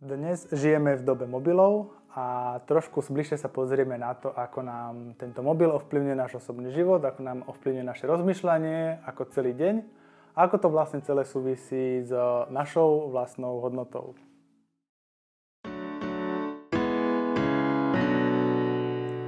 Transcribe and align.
Dnes 0.00 0.48
žijeme 0.48 0.96
v 0.96 1.04
dobe 1.04 1.28
mobilov 1.28 1.92
a 2.16 2.56
trošku 2.64 3.04
bližšie 3.04 3.36
sa 3.36 3.52
pozrieme 3.52 4.00
na 4.00 4.16
to, 4.16 4.32
ako 4.32 4.64
nám 4.64 5.12
tento 5.20 5.44
mobil 5.44 5.68
ovplyvňuje 5.68 6.16
náš 6.16 6.40
osobný 6.40 6.72
život, 6.72 7.04
ako 7.04 7.20
nám 7.20 7.44
ovplyvňuje 7.44 7.84
naše 7.84 8.08
rozmýšľanie, 8.08 9.04
ako 9.04 9.28
celý 9.28 9.52
deň 9.52 9.84
a 10.32 10.48
ako 10.48 10.56
to 10.56 10.68
vlastne 10.72 11.04
celé 11.04 11.28
súvisí 11.28 12.00
s 12.00 12.08
našou 12.48 13.12
vlastnou 13.12 13.60
hodnotou. 13.60 14.16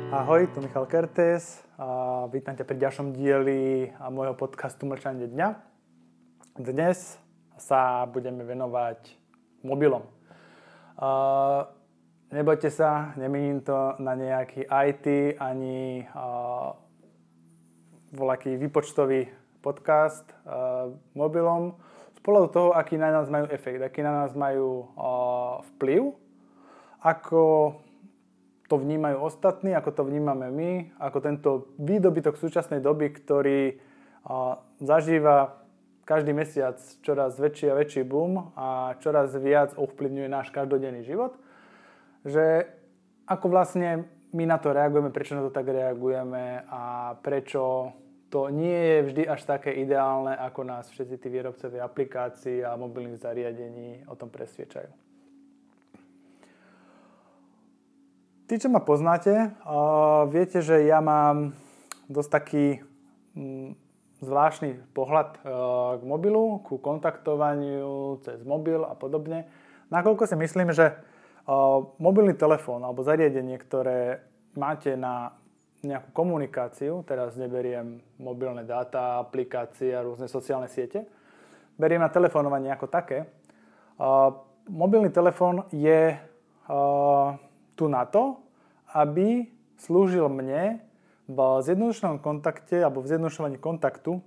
Ahoj, 0.08 0.48
tu 0.56 0.64
Michal 0.64 0.88
Kertes 0.88 1.60
a 1.76 2.24
vítam 2.32 2.56
ťa 2.56 2.64
pri 2.64 2.80
ďalšom 2.80 3.12
dieli 3.12 3.92
môjho 4.08 4.32
podcastu 4.40 4.88
Mlčanie 4.88 5.28
dňa. 5.28 5.48
Dnes 6.56 7.20
sa 7.60 8.08
budeme 8.08 8.40
venovať 8.40 9.20
mobilom. 9.68 10.08
Nebojte 12.32 12.72
sa, 12.72 13.12
nemínim 13.20 13.60
to 13.60 13.92
na 14.00 14.16
nejaký 14.16 14.64
IT 14.64 15.36
ani 15.36 16.08
uh, 16.16 16.72
voľaký 18.16 18.56
výpočtový 18.56 19.28
podcast 19.60 20.24
uh, 20.48 20.96
mobilom 21.12 21.76
z 22.16 22.20
pohľadu 22.24 22.48
toho, 22.48 22.68
aký 22.72 22.96
na 22.96 23.12
nás 23.12 23.28
majú 23.28 23.52
efekt, 23.52 23.84
aký 23.84 24.00
na 24.00 24.24
nás 24.24 24.32
majú 24.32 24.88
uh, 24.96 25.60
vplyv, 25.76 26.16
ako 27.04 27.76
to 28.64 28.80
vnímajú 28.80 29.20
ostatní, 29.20 29.76
ako 29.76 29.92
to 29.92 30.02
vnímame 30.08 30.48
my, 30.48 30.70
ako 31.04 31.18
tento 31.20 31.50
výdobytok 31.76 32.40
súčasnej 32.40 32.80
doby, 32.80 33.12
ktorý 33.12 33.76
uh, 33.76 34.56
zažíva 34.80 35.61
každý 36.04 36.34
mesiac 36.34 36.78
čoraz 37.02 37.38
väčší 37.38 37.70
a 37.70 37.78
väčší 37.78 38.02
boom 38.02 38.52
a 38.58 38.98
čoraz 38.98 39.34
viac 39.38 39.74
ovplyvňuje 39.78 40.28
náš 40.28 40.50
každodenný 40.50 41.06
život, 41.06 41.38
že 42.26 42.66
ako 43.26 43.46
vlastne 43.48 44.10
my 44.32 44.44
na 44.48 44.58
to 44.58 44.72
reagujeme, 44.72 45.12
prečo 45.14 45.36
na 45.38 45.44
to 45.46 45.52
tak 45.54 45.68
reagujeme 45.68 46.64
a 46.66 47.14
prečo 47.20 47.92
to 48.32 48.48
nie 48.48 48.80
je 48.96 48.98
vždy 49.12 49.22
až 49.28 49.44
také 49.44 49.76
ideálne, 49.76 50.32
ako 50.32 50.64
nás 50.64 50.88
všetci 50.88 51.20
tí 51.20 51.28
výrobcovia 51.28 51.84
aplikácií 51.84 52.64
a 52.64 52.80
mobilných 52.80 53.20
zariadení 53.20 54.08
o 54.08 54.16
tom 54.16 54.32
presviečajú. 54.32 54.88
Tí, 58.48 58.54
čo 58.56 58.72
ma 58.72 58.80
poznáte, 58.80 59.52
viete, 60.32 60.64
že 60.64 60.80
ja 60.88 61.04
mám 61.04 61.52
dosť 62.08 62.30
taký 62.32 62.64
mm, 63.36 63.76
zvláštny 64.22 64.94
pohľad 64.94 65.36
eh, 65.36 65.50
k 65.98 66.02
mobilu, 66.06 66.62
ku 66.62 66.78
kontaktovaniu 66.78 68.22
cez 68.22 68.40
mobil 68.46 68.80
a 68.86 68.94
podobne. 68.94 69.50
Nakoľko 69.90 70.30
si 70.30 70.38
myslím, 70.38 70.70
že 70.70 70.94
eh, 70.94 70.96
mobilný 71.98 72.38
telefón 72.38 72.86
alebo 72.86 73.02
zariadenie, 73.02 73.58
ktoré 73.58 74.22
máte 74.54 74.94
na 74.94 75.34
nejakú 75.82 76.14
komunikáciu, 76.14 77.02
teraz 77.02 77.34
neberiem 77.34 77.98
mobilné 78.22 78.62
dáta, 78.62 79.18
aplikácie 79.18 79.90
a 79.90 80.06
rôzne 80.06 80.30
sociálne 80.30 80.70
siete, 80.70 81.02
beriem 81.74 81.98
na 81.98 82.06
telefonovanie 82.06 82.70
ako 82.70 82.86
také. 82.86 83.26
Eh, 83.26 84.28
mobilný 84.70 85.10
telefón 85.10 85.66
je 85.74 86.14
tu 87.74 87.90
na 87.90 88.06
to, 88.06 88.38
aby 88.94 89.50
slúžil 89.74 90.30
mne 90.30 90.78
v 91.30 91.38
zjednodušenom 91.62 92.18
kontakte 92.18 92.82
alebo 92.82 93.02
v 93.02 93.10
zjednodušovaní 93.14 93.56
kontaktu 93.62 94.18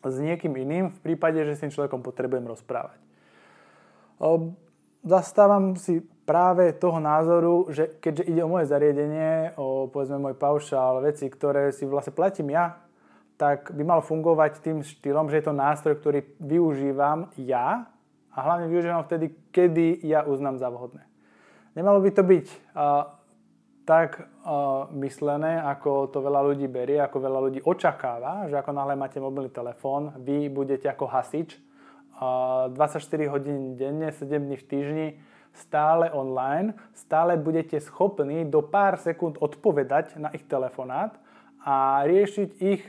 s 0.00 0.16
niekým 0.16 0.56
iným 0.56 0.94
v 0.94 1.00
prípade, 1.02 1.42
že 1.44 1.58
s 1.58 1.62
tým 1.66 1.74
človekom 1.74 2.00
potrebujem 2.00 2.46
rozprávať. 2.48 2.98
Zastávam 5.00 5.80
si 5.80 6.04
práve 6.28 6.76
toho 6.76 7.00
názoru, 7.00 7.72
že 7.72 7.98
keďže 7.98 8.28
ide 8.28 8.44
o 8.44 8.52
moje 8.52 8.68
zariadenie, 8.68 9.56
o 9.56 9.88
povedzme 9.88 10.20
môj 10.20 10.36
paušál, 10.36 11.00
veci, 11.00 11.26
ktoré 11.26 11.72
si 11.72 11.88
vlastne 11.88 12.12
platím 12.12 12.52
ja, 12.52 12.78
tak 13.40 13.72
by 13.72 13.82
mal 13.82 14.00
fungovať 14.04 14.60
tým 14.60 14.84
štýlom, 14.84 15.32
že 15.32 15.40
je 15.40 15.48
to 15.48 15.56
nástroj, 15.56 15.96
ktorý 15.96 16.20
využívam 16.36 17.32
ja 17.40 17.88
a 18.30 18.38
hlavne 18.44 18.68
využívam 18.68 19.00
vtedy, 19.08 19.32
kedy 19.50 20.04
ja 20.04 20.28
uznám 20.28 20.60
za 20.60 20.68
vhodné. 20.68 21.08
Nemalo 21.72 22.04
by 22.04 22.10
to 22.12 22.20
byť 22.20 22.46
tak 23.90 24.22
uh, 24.22 24.86
myslené, 24.94 25.58
ako 25.66 26.14
to 26.14 26.22
veľa 26.22 26.46
ľudí 26.46 26.70
berie, 26.70 27.02
ako 27.02 27.26
veľa 27.26 27.40
ľudí 27.42 27.60
očakáva, 27.66 28.46
že 28.46 28.54
ako 28.54 28.70
náhle 28.70 28.94
máte 28.94 29.18
mobilný 29.18 29.50
telefón, 29.50 30.14
vy 30.14 30.46
budete 30.46 30.86
ako 30.86 31.10
hasič 31.10 31.58
uh, 32.22 32.70
24 32.70 33.34
hodín 33.34 33.74
denne, 33.74 34.14
7 34.14 34.30
dní 34.30 34.54
v 34.54 34.68
týždni, 34.70 35.06
stále 35.50 36.06
online, 36.14 36.78
stále 36.94 37.34
budete 37.34 37.82
schopní 37.82 38.46
do 38.46 38.62
pár 38.62 38.94
sekúnd 38.94 39.42
odpovedať 39.42 40.22
na 40.22 40.30
ich 40.30 40.46
telefonát 40.46 41.18
a 41.58 42.06
riešiť 42.06 42.50
ich, 42.62 42.86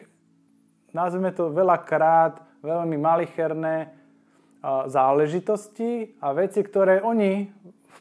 nazveme 0.94 1.34
to 1.34 1.50
veľakrát, 1.50 2.62
veľmi 2.62 3.02
malicherné 3.02 3.90
uh, 3.90 4.86
záležitosti 4.86 6.14
a 6.22 6.30
veci, 6.38 6.62
ktoré 6.62 7.02
oni 7.02 7.50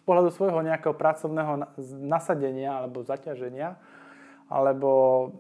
pohľadu 0.07 0.31
svojho 0.31 0.61
nejakého 0.63 0.95
pracovného 0.95 1.77
nasadenia 2.03 2.81
alebo 2.81 3.03
zaťaženia 3.03 3.77
alebo 4.51 4.91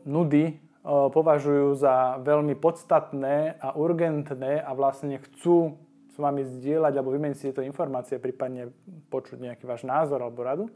nudy 0.07 0.45
e, 0.47 0.55
považujú 0.87 1.75
za 1.75 2.23
veľmi 2.23 2.55
podstatné 2.55 3.59
a 3.59 3.75
urgentné 3.75 4.63
a 4.63 4.71
vlastne 4.75 5.19
chcú 5.19 5.75
s 6.11 6.17
vami 6.19 6.43
zdieľať 6.47 6.93
alebo 6.95 7.15
vymeniť 7.15 7.37
si 7.39 7.47
tieto 7.51 7.63
informácie, 7.63 8.19
prípadne 8.19 8.75
počuť 9.11 9.39
nejaký 9.39 9.65
váš 9.67 9.87
názor 9.87 10.23
alebo 10.23 10.43
radu, 10.43 10.67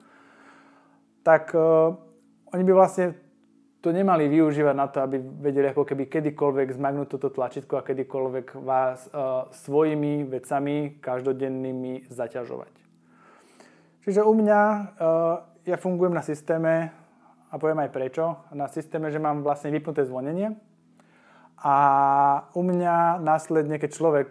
tak 1.26 1.50
uh, 1.56 1.90
oni 2.54 2.62
by 2.62 2.72
vlastne 2.76 3.18
to 3.82 3.92
nemali 3.92 4.30
využívať 4.30 4.76
na 4.76 4.86
to, 4.88 5.02
aby 5.04 5.20
vedeli 5.20 5.68
ako 5.68 5.84
keby 5.84 6.08
kedykoľvek 6.08 6.68
zmagnúť 6.72 7.08
toto 7.18 7.28
tlačítko 7.28 7.76
a 7.76 7.84
kedykoľvek 7.84 8.46
vás 8.62 9.10
uh, 9.10 9.50
svojimi 9.52 10.24
vecami 10.24 11.02
každodennými 11.02 12.08
zaťažovať. 12.08 12.83
Čiže 14.04 14.20
u 14.20 14.36
mňa, 14.36 14.60
uh, 14.60 15.36
ja 15.64 15.80
fungujem 15.80 16.12
na 16.12 16.20
systéme, 16.20 16.92
a 17.48 17.54
poviem 17.56 17.88
aj 17.88 17.90
prečo, 17.90 18.44
na 18.52 18.68
systéme, 18.68 19.08
že 19.08 19.16
mám 19.16 19.40
vlastne 19.40 19.72
vypnuté 19.72 20.04
zvonenie. 20.04 20.52
A 21.64 21.76
u 22.52 22.60
mňa 22.60 23.24
následne, 23.24 23.80
keď 23.80 23.90
človek 23.96 24.28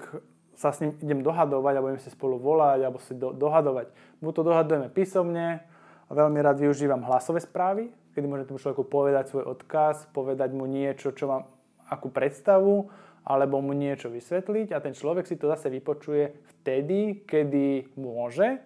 sa 0.53 0.69
s 0.69 0.85
ním 0.85 0.93
idem 1.01 1.25
dohadovať, 1.25 1.73
alebo 1.73 1.89
idem 1.89 2.05
si 2.05 2.13
spolu 2.13 2.37
volať, 2.37 2.79
alebo 2.85 3.01
si 3.01 3.17
do, 3.17 3.33
dohadovať, 3.33 3.89
buď 4.21 4.33
to 4.37 4.43
dohadujeme 4.45 4.87
písomne, 4.93 5.65
a 6.05 6.11
veľmi 6.13 6.37
rád 6.45 6.61
využívam 6.61 7.01
hlasové 7.09 7.41
správy, 7.41 7.89
kedy 8.13 8.29
môžem 8.29 8.45
tomu 8.45 8.61
človeku 8.61 8.85
povedať 8.85 9.33
svoj 9.33 9.49
odkaz, 9.57 10.05
povedať 10.13 10.53
mu 10.53 10.69
niečo, 10.69 11.15
čo 11.15 11.25
mám, 11.25 11.49
akú 11.89 12.13
predstavu, 12.13 12.93
alebo 13.23 13.63
mu 13.63 13.73
niečo 13.73 14.11
vysvetliť 14.11 14.75
a 14.75 14.83
ten 14.83 14.93
človek 14.93 15.25
si 15.25 15.39
to 15.39 15.47
zase 15.47 15.71
vypočuje 15.71 16.37
vtedy, 16.43 17.23
kedy 17.23 17.95
môže 17.95 18.59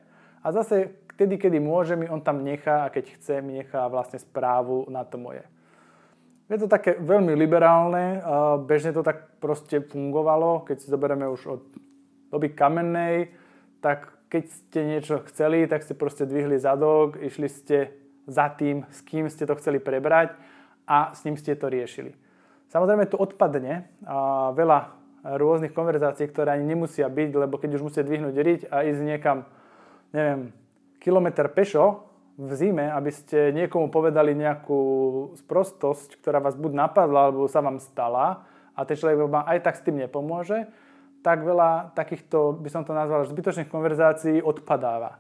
a 0.48 0.52
zase 0.56 0.96
vtedy, 1.12 1.36
kedy 1.36 1.60
môže, 1.60 2.00
mi 2.00 2.08
on 2.08 2.24
tam 2.24 2.40
nechá 2.48 2.88
a 2.88 2.92
keď 2.94 3.20
chce, 3.20 3.44
mi 3.44 3.60
nechá 3.60 3.92
vlastne 3.92 4.16
správu 4.16 4.88
na 4.88 5.04
to 5.04 5.20
moje. 5.20 5.44
Je 6.48 6.56
to 6.56 6.72
také 6.72 6.96
veľmi 6.96 7.36
liberálne, 7.36 8.24
bežne 8.64 8.96
to 8.96 9.04
tak 9.04 9.36
proste 9.44 9.84
fungovalo, 9.84 10.64
keď 10.64 10.80
si 10.80 10.88
zoberieme 10.88 11.28
už 11.28 11.42
od 11.60 11.62
doby 12.32 12.56
kamennej, 12.56 13.36
tak 13.84 14.16
keď 14.32 14.44
ste 14.48 14.80
niečo 14.88 15.28
chceli, 15.28 15.68
tak 15.68 15.84
ste 15.84 15.92
proste 16.00 16.24
dvihli 16.24 16.56
zadok, 16.56 17.20
išli 17.20 17.52
ste 17.52 17.92
za 18.24 18.48
tým, 18.48 18.88
s 18.88 19.04
kým 19.04 19.28
ste 19.28 19.44
to 19.44 19.60
chceli 19.60 19.84
prebrať 19.84 20.40
a 20.88 21.12
s 21.12 21.28
ním 21.28 21.36
ste 21.36 21.60
to 21.60 21.68
riešili. 21.68 22.16
Samozrejme 22.72 23.12
tu 23.12 23.20
odpadne 23.20 23.92
veľa 24.56 24.80
rôznych 25.28 25.76
konverzácií, 25.76 26.32
ktoré 26.32 26.56
ani 26.56 26.76
nemusia 26.76 27.12
byť, 27.12 27.30
lebo 27.36 27.60
keď 27.60 27.76
už 27.76 27.84
musíte 27.84 28.08
dvihnúť 28.08 28.36
riť 28.40 28.62
a 28.72 28.88
ísť 28.88 29.04
niekam 29.04 29.44
neviem, 30.12 30.54
kilometr 31.02 31.48
pešo 31.52 32.08
v 32.38 32.52
zime, 32.54 32.86
aby 32.94 33.10
ste 33.10 33.50
niekomu 33.50 33.90
povedali 33.90 34.38
nejakú 34.38 34.82
sprostosť, 35.42 36.22
ktorá 36.22 36.38
vás 36.38 36.54
buď 36.54 36.72
napadla, 36.86 37.30
alebo 37.30 37.50
sa 37.50 37.66
vám 37.66 37.82
stala 37.82 38.46
a 38.78 38.80
ten 38.86 38.94
človek 38.94 39.26
vám 39.26 39.46
aj 39.50 39.60
tak 39.66 39.76
s 39.80 39.86
tým 39.86 39.98
nepomôže, 39.98 40.70
tak 41.26 41.42
veľa 41.42 41.98
takýchto, 41.98 42.62
by 42.62 42.70
som 42.70 42.86
to 42.86 42.94
nazval, 42.94 43.26
zbytočných 43.26 43.74
konverzácií 43.74 44.38
odpadáva. 44.40 45.18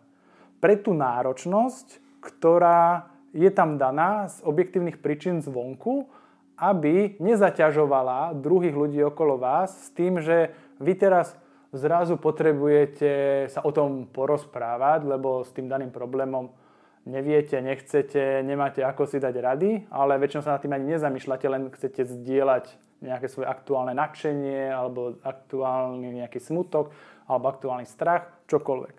Pre 0.61 0.73
tú 0.77 0.93
náročnosť, 0.93 2.21
ktorá 2.21 3.09
je 3.33 3.49
tam 3.49 3.81
daná 3.81 4.29
z 4.29 4.41
objektívnych 4.45 5.01
príčin 5.01 5.41
zvonku, 5.41 6.09
aby 6.57 7.17
nezaťažovala 7.21 8.37
druhých 8.37 8.73
ľudí 8.73 9.01
okolo 9.05 9.37
vás 9.37 9.89
s 9.89 9.89
tým, 9.93 10.21
že 10.21 10.53
vy 10.81 10.93
teraz 10.97 11.37
zrazu 11.75 12.15
potrebujete 12.15 13.45
sa 13.51 13.63
o 13.63 13.71
tom 13.71 14.07
porozprávať, 14.07 15.03
lebo 15.07 15.43
s 15.43 15.51
tým 15.51 15.67
daným 15.67 15.91
problémom 15.91 16.51
neviete, 17.07 17.59
nechcete, 17.63 18.43
nemáte 18.43 18.83
ako 18.83 19.07
si 19.07 19.17
dať 19.17 19.35
rady, 19.39 19.71
ale 19.91 20.19
väčšinou 20.19 20.43
sa 20.43 20.55
nad 20.55 20.61
tým 20.61 20.75
ani 20.75 20.95
nezamýšľate, 20.95 21.45
len 21.47 21.71
chcete 21.71 22.03
zdieľať 22.03 22.65
nejaké 22.99 23.27
svoje 23.29 23.47
aktuálne 23.47 23.93
nadšenie 23.93 24.73
alebo 24.73 25.15
aktuálny 25.21 26.23
nejaký 26.23 26.41
smutok 26.41 26.91
alebo 27.29 27.47
aktuálny 27.47 27.85
strach, 27.85 28.27
čokoľvek. 28.51 28.95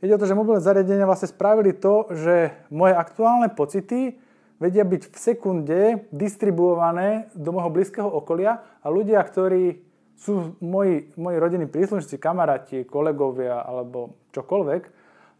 Ide 0.00 0.16
o 0.16 0.20
to, 0.20 0.28
že 0.28 0.38
mobilné 0.38 0.64
zariadenia 0.64 1.04
vlastne 1.04 1.28
spravili 1.28 1.76
to, 1.76 2.08
že 2.08 2.56
moje 2.72 2.96
aktuálne 2.96 3.52
pocity 3.52 4.16
vedia 4.56 4.84
byť 4.84 5.02
v 5.12 5.16
sekunde 5.16 5.80
distribuované 6.08 7.28
do 7.36 7.52
môjho 7.52 7.68
blízkeho 7.72 8.08
okolia 8.08 8.64
a 8.80 8.86
ľudia, 8.88 9.20
ktorí 9.20 9.89
sú 10.20 10.60
moji, 10.60 11.08
moji 11.16 11.36
rodinní 11.40 11.66
príslušníci, 11.66 12.20
kamaráti, 12.20 12.84
kolegovia 12.84 13.64
alebo 13.64 14.20
čokoľvek, 14.36 14.82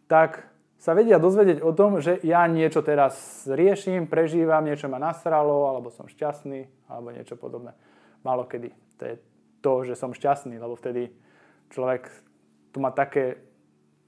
tak 0.08 0.48
sa 0.80 0.96
vedia 0.96 1.20
dozvedieť 1.20 1.60
o 1.60 1.76
tom, 1.76 2.00
že 2.00 2.16
ja 2.24 2.48
niečo 2.48 2.80
teraz 2.80 3.44
riešim, 3.44 4.08
prežívam, 4.08 4.64
niečo 4.64 4.88
ma 4.88 4.96
nasralo, 4.96 5.68
alebo 5.68 5.92
som 5.92 6.08
šťastný, 6.08 6.88
alebo 6.88 7.12
niečo 7.12 7.36
podobné. 7.36 7.76
Malo 8.24 8.48
kedy. 8.48 8.72
To 8.96 9.02
je 9.04 9.14
to, 9.60 9.72
že 9.84 9.94
som 10.00 10.16
šťastný, 10.16 10.56
lebo 10.56 10.72
vtedy 10.80 11.12
človek 11.68 12.08
tu 12.72 12.80
má 12.80 12.88
také 12.96 13.44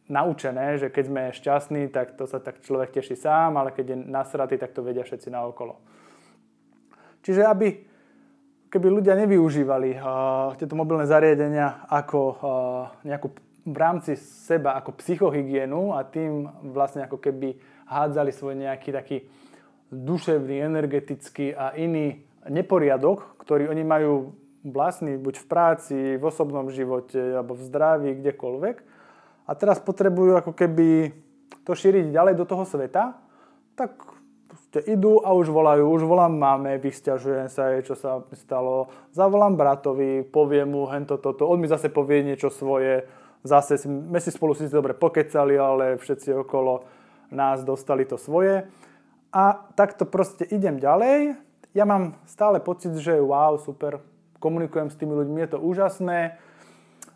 naučené, 0.08 0.80
že 0.80 0.88
keď 0.88 1.04
sme 1.04 1.36
šťastní, 1.36 1.82
tak 1.92 2.16
to 2.16 2.24
sa 2.24 2.40
tak 2.40 2.64
človek 2.64 2.96
teší 2.96 3.20
sám, 3.20 3.60
ale 3.60 3.76
keď 3.76 3.92
je 3.92 3.96
nasratý, 4.08 4.56
tak 4.56 4.72
to 4.72 4.80
vedia 4.80 5.04
všetci 5.04 5.28
naokolo. 5.28 5.76
Čiže 7.20 7.44
aby 7.44 7.91
keby 8.72 8.88
ľudia 8.88 9.12
nevyužívali 9.20 10.00
uh, 10.00 10.56
tieto 10.56 10.72
mobilné 10.72 11.04
zariadenia 11.04 11.84
ako 11.92 12.20
uh, 12.24 12.36
nejakú 13.04 13.28
v 13.62 13.76
rámci 13.78 14.18
seba 14.18 14.74
ako 14.80 14.98
psychohygienu 14.98 15.94
a 15.94 16.02
tým 16.02 16.48
vlastne 16.74 17.06
ako 17.06 17.20
keby 17.22 17.54
hádzali 17.86 18.32
svoj 18.34 18.58
nejaký 18.58 18.90
taký 18.90 19.16
duševný, 19.92 20.64
energetický 20.64 21.52
a 21.52 21.76
iný 21.76 22.24
neporiadok, 22.48 23.38
ktorý 23.38 23.70
oni 23.70 23.84
majú 23.84 24.34
vlastný 24.64 25.20
buď 25.20 25.34
v 25.42 25.46
práci, 25.46 25.98
v 26.18 26.24
osobnom 26.24 26.66
živote 26.72 27.18
alebo 27.18 27.54
v 27.54 27.66
zdraví, 27.68 28.10
kdekoľvek, 28.18 28.76
a 29.46 29.52
teraz 29.58 29.82
potrebujú 29.82 30.38
ako 30.38 30.54
keby 30.54 31.12
to 31.66 31.74
šíriť 31.74 32.14
ďalej 32.14 32.34
do 32.38 32.46
toho 32.46 32.64
sveta, 32.66 33.18
tak 33.74 33.94
idú 34.80 35.20
a 35.20 35.36
už 35.36 35.52
volajú, 35.52 35.84
už 35.84 36.08
volám 36.08 36.32
máme, 36.32 36.80
vysťažujem 36.80 37.52
sa 37.52 37.76
jej, 37.76 37.84
čo 37.84 37.94
sa 37.98 38.24
stalo, 38.32 38.88
zavolám 39.12 39.52
bratovi, 39.52 40.24
poviem 40.24 40.72
mu 40.72 40.88
hento 40.88 41.20
toto, 41.20 41.44
on 41.44 41.60
mi 41.60 41.68
zase 41.68 41.92
povie 41.92 42.24
niečo 42.24 42.48
svoje, 42.48 43.04
zase 43.44 43.76
sme 43.76 44.16
si 44.16 44.32
spolu 44.32 44.56
si 44.56 44.72
dobre 44.72 44.96
pokecali, 44.96 45.60
ale 45.60 46.00
všetci 46.00 46.32
okolo 46.46 46.88
nás 47.28 47.60
dostali 47.66 48.08
to 48.08 48.16
svoje. 48.16 48.64
A 49.32 49.56
takto 49.76 50.04
proste 50.08 50.44
idem 50.48 50.76
ďalej. 50.80 51.36
Ja 51.72 51.84
mám 51.88 52.16
stále 52.28 52.60
pocit, 52.60 52.96
že 52.96 53.16
wow, 53.16 53.56
super, 53.60 54.00
komunikujem 54.40 54.88
s 54.88 54.96
tými 54.96 55.12
ľuďmi, 55.12 55.38
je 55.44 55.50
to 55.52 55.58
úžasné, 55.60 56.40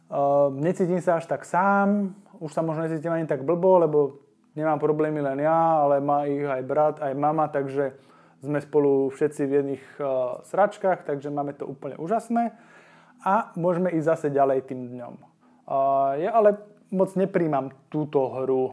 Uh, 0.06 0.54
necítim 0.54 1.02
sa 1.02 1.18
až 1.18 1.26
tak 1.26 1.42
sám, 1.42 2.14
už 2.38 2.54
sa 2.54 2.62
možno 2.62 2.86
necítim 2.86 3.10
ani 3.10 3.26
tak 3.26 3.42
blbo, 3.42 3.82
lebo 3.82 4.22
nemám 4.56 4.80
problémy 4.80 5.20
len 5.20 5.44
ja, 5.44 5.84
ale 5.84 6.00
má 6.00 6.24
ich 6.24 6.42
aj 6.42 6.62
brat, 6.64 6.96
aj 7.04 7.12
mama, 7.14 7.46
takže 7.46 7.94
sme 8.40 8.58
spolu 8.60 9.12
všetci 9.12 9.42
v 9.44 9.52
jedných 9.52 9.84
uh, 10.00 10.40
sračkách, 10.48 11.04
takže 11.04 11.28
máme 11.28 11.52
to 11.52 11.68
úplne 11.68 11.96
úžasné 12.00 12.56
a 13.22 13.52
môžeme 13.54 13.92
ísť 13.92 14.06
zase 14.06 14.26
ďalej 14.32 14.66
tým 14.72 14.92
dňom. 14.92 15.14
Uh, 15.66 16.16
ja 16.20 16.36
ale 16.36 16.56
moc 16.90 17.12
nepríjmam 17.14 17.74
túto 17.92 18.26
hru 18.32 18.72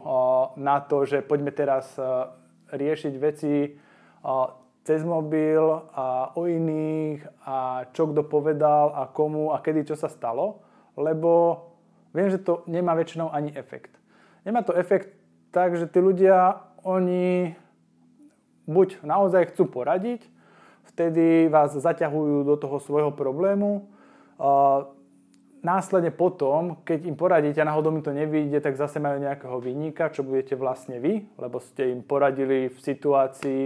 na 0.56 0.80
to, 0.80 1.04
že 1.04 1.20
poďme 1.20 1.52
teraz 1.52 1.94
uh, 2.00 2.32
riešiť 2.72 3.14
veci 3.20 3.70
uh, 3.70 4.50
cez 4.84 5.00
mobil 5.04 5.64
a 5.96 6.36
o 6.36 6.44
iných 6.44 7.24
a 7.44 7.88
čo 7.92 8.08
kto 8.08 8.24
povedal 8.24 8.92
a 8.92 9.08
komu 9.08 9.52
a 9.52 9.60
kedy 9.64 9.88
čo 9.88 9.96
sa 9.96 10.12
stalo 10.12 10.64
lebo 10.96 11.62
viem, 12.14 12.30
že 12.30 12.42
to 12.42 12.62
nemá 12.70 12.94
väčšinou 12.94 13.30
ani 13.30 13.50
efekt. 13.54 13.98
Nemá 14.46 14.62
to 14.62 14.74
efekt 14.74 15.10
tak, 15.54 15.78
že 15.78 15.86
tí 15.86 16.02
ľudia, 16.02 16.66
oni 16.82 17.54
buď 18.66 19.06
naozaj 19.06 19.54
chcú 19.54 19.70
poradiť, 19.70 20.26
vtedy 20.90 21.46
vás 21.46 21.70
zaťahujú 21.78 22.42
do 22.42 22.58
toho 22.58 22.82
svojho 22.82 23.14
problému, 23.14 23.86
následne 25.62 26.10
potom, 26.10 26.82
keď 26.82 27.06
im 27.06 27.14
poradíte 27.14 27.62
a 27.62 27.70
náhodou 27.70 27.94
mi 27.94 28.02
to 28.02 28.10
nevíde, 28.10 28.58
tak 28.58 28.74
zase 28.74 28.98
majú 28.98 29.22
nejakého 29.22 29.62
vyníka, 29.62 30.10
čo 30.10 30.26
budete 30.26 30.58
vlastne 30.58 30.98
vy, 30.98 31.30
lebo 31.38 31.62
ste 31.62 31.94
im 31.94 32.02
poradili 32.02 32.66
v 32.66 32.78
situácii, 32.82 33.62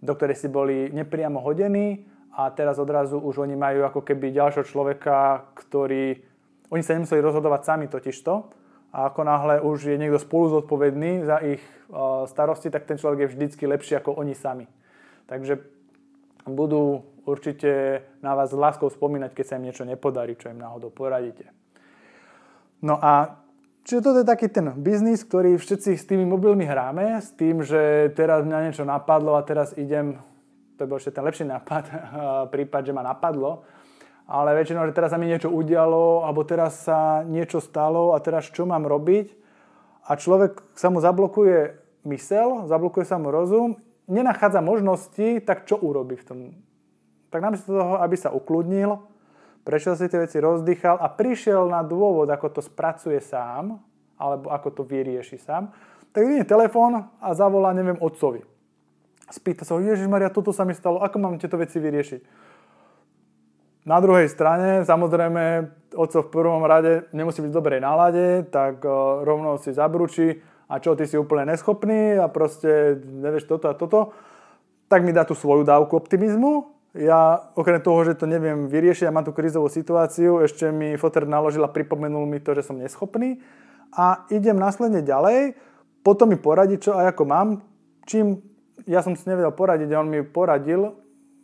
do 0.00 0.12
ktorej 0.16 0.40
si 0.40 0.48
boli 0.48 0.88
nepriamo 0.96 1.44
hodení 1.44 2.08
a 2.32 2.48
teraz 2.56 2.80
odrazu 2.80 3.20
už 3.20 3.44
oni 3.44 3.52
majú 3.52 3.84
ako 3.84 4.00
keby 4.00 4.32
ďalšieho 4.32 4.64
človeka, 4.64 5.44
ktorý... 5.52 6.24
Oni 6.72 6.82
sa 6.82 6.98
nemuseli 6.98 7.22
rozhodovať 7.22 7.60
sami 7.62 7.86
totižto 7.86 8.64
a 8.92 9.10
ako 9.10 9.20
náhle 9.24 9.60
už 9.60 9.92
je 9.92 9.96
niekto 9.98 10.18
spolu 10.18 10.60
zodpovedný 10.60 11.26
za 11.26 11.42
ich 11.42 11.62
starosti, 12.26 12.70
tak 12.70 12.86
ten 12.86 12.98
človek 12.98 13.26
je 13.26 13.32
vždycky 13.32 13.64
lepší 13.66 13.98
ako 13.98 14.18
oni 14.18 14.34
sami. 14.34 14.66
Takže 15.26 15.58
budú 16.46 17.02
určite 17.26 18.02
na 18.22 18.38
vás 18.38 18.54
s 18.54 18.58
láskou 18.58 18.90
spomínať, 18.90 19.34
keď 19.34 19.44
sa 19.44 19.56
im 19.58 19.66
niečo 19.66 19.82
nepodarí, 19.82 20.38
čo 20.38 20.50
im 20.50 20.62
náhodou 20.62 20.90
poradíte. 20.90 21.50
No 22.82 22.98
a 23.00 23.42
Čiže 23.86 24.02
toto 24.02 24.18
je 24.18 24.26
taký 24.26 24.50
ten 24.50 24.74
biznis, 24.82 25.22
ktorý 25.22 25.62
všetci 25.62 25.94
s 25.94 26.10
tými 26.10 26.26
mobilmi 26.26 26.66
hráme, 26.66 27.22
s 27.22 27.30
tým, 27.38 27.62
že 27.62 28.10
teraz 28.18 28.42
mňa 28.42 28.66
niečo 28.66 28.82
napadlo 28.82 29.38
a 29.38 29.46
teraz 29.46 29.78
idem 29.78 30.18
to 30.74 30.84
bol 30.84 30.98
ešte 30.98 31.14
ten 31.14 31.24
lepší 31.24 31.44
nápad, 31.46 31.84
prípad, 32.54 32.82
že 32.82 32.92
ma 32.92 33.06
napadlo. 33.06 33.62
Ale 34.26 34.58
väčšinou, 34.58 34.90
že 34.90 34.96
teraz 34.96 35.14
sa 35.14 35.18
mi 35.22 35.30
niečo 35.30 35.46
udialo, 35.46 36.26
alebo 36.26 36.42
teraz 36.42 36.82
sa 36.82 37.22
niečo 37.22 37.62
stalo 37.62 38.10
a 38.10 38.18
teraz 38.18 38.50
čo 38.50 38.66
mám 38.66 38.82
robiť? 38.82 39.30
A 40.06 40.18
človek 40.18 40.62
sa 40.74 40.90
mu 40.90 40.98
zablokuje 40.98 41.78
mysel, 42.10 42.66
zablokuje 42.66 43.06
sa 43.06 43.22
mu 43.22 43.30
rozum, 43.30 43.78
nenachádza 44.10 44.58
možnosti, 44.62 45.42
tak 45.46 45.66
čo 45.66 45.78
urobí 45.78 46.18
v 46.18 46.26
tom? 46.26 46.38
Tak 47.30 47.38
namiesto 47.42 47.74
toho, 47.74 48.02
aby 48.02 48.16
sa 48.18 48.34
ukludnil, 48.34 48.98
prešiel 49.62 49.94
si 49.94 50.10
tie 50.10 50.18
veci, 50.18 50.42
rozdýchal 50.42 50.98
a 50.98 51.06
prišiel 51.06 51.70
na 51.70 51.86
dôvod, 51.86 52.26
ako 52.26 52.58
to 52.58 52.60
spracuje 52.62 53.18
sám, 53.22 53.78
alebo 54.18 54.50
ako 54.50 54.68
to 54.74 54.82
vyrieši 54.82 55.38
sám, 55.38 55.70
tak 56.10 56.26
vyjde 56.26 56.50
telefón 56.50 57.06
a 57.22 57.28
zavolá, 57.34 57.70
neviem, 57.70 57.98
otcovi 58.02 58.42
spýta 59.30 59.66
sa 59.66 59.74
ho, 59.74 59.82
Ježiš 59.82 60.06
Maria, 60.06 60.30
toto 60.30 60.54
sa 60.54 60.62
mi 60.62 60.74
stalo, 60.74 61.02
ako 61.02 61.16
mám 61.18 61.34
tieto 61.38 61.58
veci 61.58 61.82
vyriešiť? 61.82 62.45
Na 63.86 64.02
druhej 64.02 64.26
strane, 64.26 64.82
samozrejme, 64.82 65.70
oco 65.94 66.18
v 66.26 66.32
prvom 66.34 66.66
rade 66.66 67.06
nemusí 67.14 67.38
byť 67.38 67.50
v 67.54 67.58
dobrej 67.62 67.78
nálade, 67.78 68.42
tak 68.50 68.82
uh, 68.82 69.22
rovno 69.22 69.62
si 69.62 69.70
zabručí 69.70 70.42
a 70.66 70.82
čo, 70.82 70.98
ty 70.98 71.06
si 71.06 71.14
úplne 71.14 71.54
neschopný 71.54 72.18
a 72.18 72.26
proste 72.26 72.98
nevieš 72.98 73.46
toto 73.46 73.70
a 73.70 73.78
toto, 73.78 74.10
tak 74.90 75.06
mi 75.06 75.14
dá 75.14 75.22
tú 75.22 75.38
svoju 75.38 75.62
dávku 75.62 75.94
optimizmu. 76.02 76.74
Ja 76.98 77.38
okrem 77.54 77.78
toho, 77.78 78.02
že 78.02 78.18
to 78.18 78.26
neviem 78.26 78.66
vyriešiť 78.66 79.06
a 79.06 79.14
mám 79.14 79.22
tú 79.22 79.30
krízovú 79.30 79.70
situáciu, 79.70 80.42
ešte 80.42 80.74
mi 80.74 80.98
foter 80.98 81.22
naložil 81.22 81.62
a 81.62 81.70
pripomenul 81.70 82.26
mi 82.26 82.42
to, 82.42 82.58
že 82.58 82.66
som 82.66 82.82
neschopný 82.82 83.38
a 83.94 84.26
idem 84.34 84.58
následne 84.58 85.06
ďalej, 85.06 85.54
potom 86.02 86.26
mi 86.26 86.38
poradí, 86.40 86.82
čo 86.82 86.98
a 86.98 87.06
ako 87.06 87.22
mám, 87.22 87.62
čím 88.02 88.42
ja 88.86 89.02
som 89.02 89.14
si 89.14 89.26
nevedel 89.30 89.54
poradiť 89.54 89.94
a 89.94 90.00
on 90.02 90.10
mi 90.10 90.26
poradil, 90.26 90.94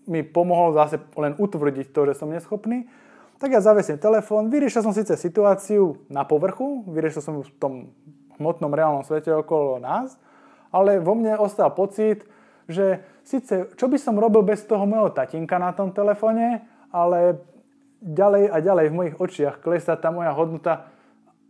mi 0.06 0.26
pomohol 0.26 0.75
zase 0.75 0.99
len 1.14 1.38
utvrdiť 1.38 1.94
to, 1.94 2.00
že 2.11 2.18
som 2.18 2.30
neschopný, 2.30 2.90
tak 3.42 3.50
ja 3.50 3.61
zavesím 3.62 3.99
telefón, 3.99 4.54
vyriešil 4.54 4.87
som 4.87 4.94
síce 4.94 5.18
situáciu 5.18 5.99
na 6.06 6.23
povrchu, 6.23 6.87
vyriešil 6.87 7.23
som 7.23 7.35
ju 7.38 7.42
v 7.42 7.52
tom 7.59 7.73
hmotnom 8.38 8.71
reálnom 8.71 9.02
svete 9.02 9.35
okolo 9.35 9.82
nás, 9.82 10.14
ale 10.71 11.02
vo 11.02 11.18
mne 11.18 11.35
ostal 11.42 11.75
pocit, 11.75 12.23
že 12.71 13.02
síce 13.26 13.75
čo 13.75 13.90
by 13.90 13.99
som 13.99 14.14
robil 14.14 14.47
bez 14.47 14.62
toho 14.62 14.87
môjho 14.87 15.11
tatinka 15.11 15.59
na 15.59 15.75
tom 15.75 15.90
telefóne, 15.90 16.62
ale 16.94 17.42
ďalej 17.99 18.50
a 18.50 18.56
ďalej 18.62 18.87
v 18.90 18.97
mojich 18.99 19.16
očiach 19.18 19.59
klesá 19.59 19.99
tá 19.99 20.14
moja 20.14 20.30
hodnota 20.35 20.90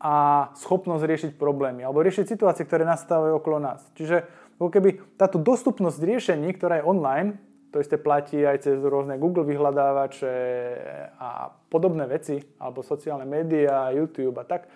a 0.02 0.48
schopnosť 0.58 1.04
riešiť 1.04 1.30
problémy 1.36 1.84
alebo 1.84 2.00
riešiť 2.00 2.24
situácie, 2.24 2.64
ktoré 2.64 2.88
nastávajú 2.88 3.38
okolo 3.38 3.62
nás. 3.62 3.84
Čiže 3.94 4.24
ako 4.56 4.68
keby 4.72 5.18
táto 5.20 5.36
dostupnosť 5.36 5.98
riešení, 6.00 6.56
ktorá 6.56 6.80
je 6.80 6.88
online, 6.88 7.30
to 7.72 7.80
isté 7.80 7.96
platí 7.96 8.44
aj 8.44 8.68
cez 8.68 8.76
rôzne 8.84 9.16
Google 9.16 9.48
vyhľadávače 9.48 10.34
a 11.16 11.48
podobné 11.72 12.04
veci, 12.04 12.36
alebo 12.60 12.84
sociálne 12.84 13.24
médiá, 13.24 13.88
YouTube 13.96 14.36
a 14.36 14.44
tak. 14.44 14.68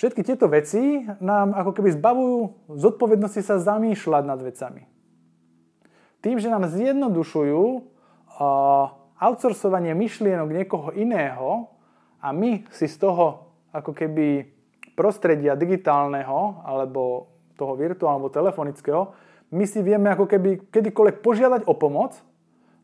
Všetky 0.00 0.24
tieto 0.24 0.48
veci 0.48 1.04
nám 1.20 1.52
ako 1.52 1.76
keby 1.76 1.92
zbavujú 1.92 2.38
zodpovednosti 2.80 3.44
sa 3.44 3.60
zamýšľať 3.60 4.24
nad 4.24 4.40
vecami. 4.40 4.88
Tým, 6.24 6.40
že 6.40 6.48
nám 6.48 6.64
zjednodušujú 6.72 7.64
outsourcovanie 9.20 9.92
myšlienok 9.92 10.48
niekoho 10.48 10.88
iného 10.96 11.68
a 12.24 12.32
my 12.32 12.64
si 12.72 12.88
z 12.88 12.96
toho 13.04 13.52
ako 13.68 13.92
keby 13.92 14.48
prostredia 14.96 15.52
digitálneho 15.60 16.64
alebo 16.64 17.28
toho 17.60 17.76
virtuálneho 17.76 18.26
alebo 18.26 18.32
telefonického, 18.32 19.02
my 19.52 19.64
si 19.68 19.84
vieme 19.84 20.08
ako 20.08 20.24
keby 20.24 20.72
kedykoľvek 20.72 21.20
požiadať 21.20 21.68
o 21.68 21.76
pomoc, 21.76 22.16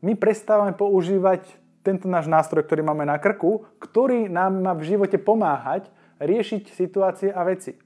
my 0.04 0.14
prestávame 0.14 0.76
používať 0.76 1.48
tento 1.80 2.06
náš 2.06 2.28
nástroj, 2.28 2.68
ktorý 2.68 2.84
máme 2.84 3.08
na 3.08 3.16
krku, 3.16 3.64
ktorý 3.80 4.28
nám 4.28 4.60
má 4.60 4.76
v 4.76 4.94
živote 4.94 5.16
pomáhať 5.16 5.88
riešiť 6.20 6.76
situácie 6.76 7.32
a 7.32 7.40
veci. 7.48 7.80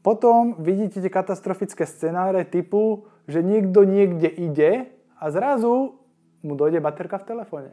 Potom 0.00 0.56
vidíte 0.56 1.04
tie 1.04 1.12
katastrofické 1.12 1.84
scenáre 1.84 2.48
typu, 2.48 3.04
že 3.28 3.44
niekto 3.44 3.84
niekde 3.84 4.32
ide 4.32 4.88
a 5.20 5.28
zrazu 5.28 6.00
mu 6.40 6.56
dojde 6.56 6.80
baterka 6.80 7.20
v 7.20 7.28
telefóne. 7.28 7.72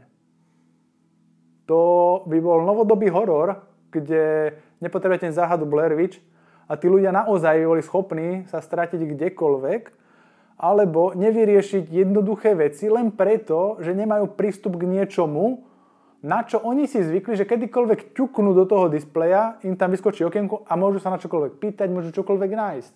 To 1.72 2.22
by 2.28 2.38
bol 2.44 2.68
novodobý 2.68 3.08
horor, 3.08 3.64
kde 3.90 4.58
nepotrebujete 4.84 5.32
záhadu 5.32 5.64
Blair 5.64 5.96
Witch 5.96 6.20
a 6.66 6.74
tí 6.78 6.90
ľudia 6.90 7.14
naozaj 7.14 7.62
boli 7.62 7.84
schopní 7.86 8.50
sa 8.50 8.62
stratiť 8.62 8.98
kdekoľvek, 8.98 9.84
alebo 10.56 11.12
nevyriešiť 11.14 11.92
jednoduché 11.92 12.56
veci 12.56 12.88
len 12.88 13.12
preto, 13.12 13.78
že 13.84 13.92
nemajú 13.92 14.34
prístup 14.40 14.80
k 14.80 14.88
niečomu, 14.88 15.68
na 16.26 16.42
čo 16.42 16.58
oni 16.58 16.90
si 16.90 17.06
zvykli, 17.06 17.38
že 17.38 17.46
kedykoľvek 17.46 18.18
ťuknú 18.18 18.58
do 18.58 18.66
toho 18.66 18.90
displeja, 18.90 19.62
im 19.62 19.78
tam 19.78 19.94
vyskočí 19.94 20.26
okienko 20.26 20.66
a 20.66 20.74
môžu 20.74 20.98
sa 20.98 21.14
na 21.14 21.22
čokoľvek 21.22 21.62
pýtať, 21.62 21.88
môžu 21.94 22.10
čokoľvek 22.16 22.52
nájsť. 22.58 22.96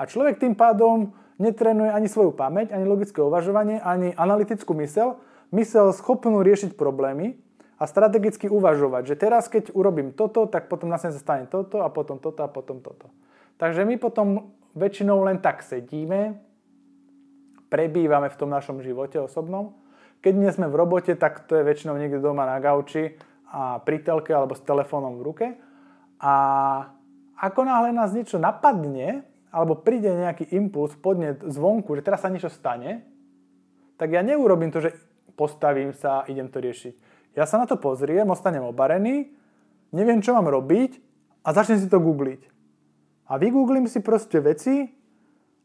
A 0.00 0.08
človek 0.08 0.40
tým 0.40 0.56
pádom 0.56 1.12
netrenuje 1.36 1.92
ani 1.92 2.08
svoju 2.08 2.32
pamäť, 2.32 2.72
ani 2.72 2.88
logické 2.88 3.20
uvažovanie, 3.20 3.84
ani 3.84 4.16
analytickú 4.16 4.72
mysel, 4.80 5.20
mysel 5.52 5.92
schopnú 5.92 6.40
riešiť 6.40 6.72
problémy 6.72 7.36
a 7.82 7.84
strategicky 7.90 8.46
uvažovať, 8.46 9.10
že 9.10 9.18
teraz 9.18 9.50
keď 9.50 9.74
urobím 9.74 10.14
toto, 10.14 10.46
tak 10.46 10.70
potom 10.70 10.86
následne 10.86 11.18
sa 11.18 11.24
stane 11.26 11.44
toto 11.50 11.82
a 11.82 11.90
potom 11.90 12.22
toto 12.22 12.46
a 12.46 12.48
potom 12.48 12.78
toto. 12.78 13.10
Takže 13.58 13.82
my 13.82 13.98
potom 13.98 14.54
väčšinou 14.78 15.26
len 15.26 15.42
tak 15.42 15.66
sedíme, 15.66 16.38
prebývame 17.66 18.30
v 18.30 18.38
tom 18.38 18.54
našom 18.54 18.78
živote 18.86 19.18
osobnom 19.18 19.82
keď 20.22 20.34
nie 20.38 20.50
sme 20.54 20.70
v 20.70 20.78
robote, 20.78 21.12
tak 21.18 21.50
to 21.50 21.58
je 21.58 21.66
väčšinou 21.66 21.98
niekde 21.98 22.22
doma 22.22 22.46
na 22.46 22.62
gauči 22.62 23.18
a 23.50 23.82
pri 23.82 24.06
telke 24.06 24.30
alebo 24.30 24.54
s 24.54 24.62
telefónom 24.62 25.18
v 25.18 25.26
ruke. 25.26 25.46
A 26.22 26.34
ako 27.34 27.66
náhle 27.66 27.90
nás 27.90 28.14
niečo 28.14 28.38
napadne, 28.38 29.26
alebo 29.50 29.74
príde 29.82 30.08
nejaký 30.14 30.54
impuls, 30.54 30.94
podnet 30.94 31.42
zvonku, 31.42 31.98
že 31.98 32.06
teraz 32.06 32.22
sa 32.22 32.30
niečo 32.30 32.48
stane, 32.48 33.02
tak 33.98 34.14
ja 34.14 34.22
neurobím 34.22 34.70
to, 34.70 34.78
že 34.78 34.94
postavím 35.34 35.90
sa 35.90 36.22
a 36.22 36.26
idem 36.30 36.46
to 36.46 36.62
riešiť. 36.62 36.94
Ja 37.32 37.48
sa 37.48 37.56
na 37.56 37.64
to 37.64 37.80
pozriem, 37.80 38.28
ostanem 38.28 38.64
obarený, 38.64 39.32
neviem, 39.92 40.20
čo 40.20 40.36
mám 40.36 40.48
robiť 40.48 41.00
a 41.44 41.56
začnem 41.56 41.80
si 41.80 41.88
to 41.88 42.00
googliť. 42.00 42.48
A 43.32 43.40
vygooglím 43.40 43.88
si 43.88 44.04
proste 44.04 44.42
veci 44.44 44.92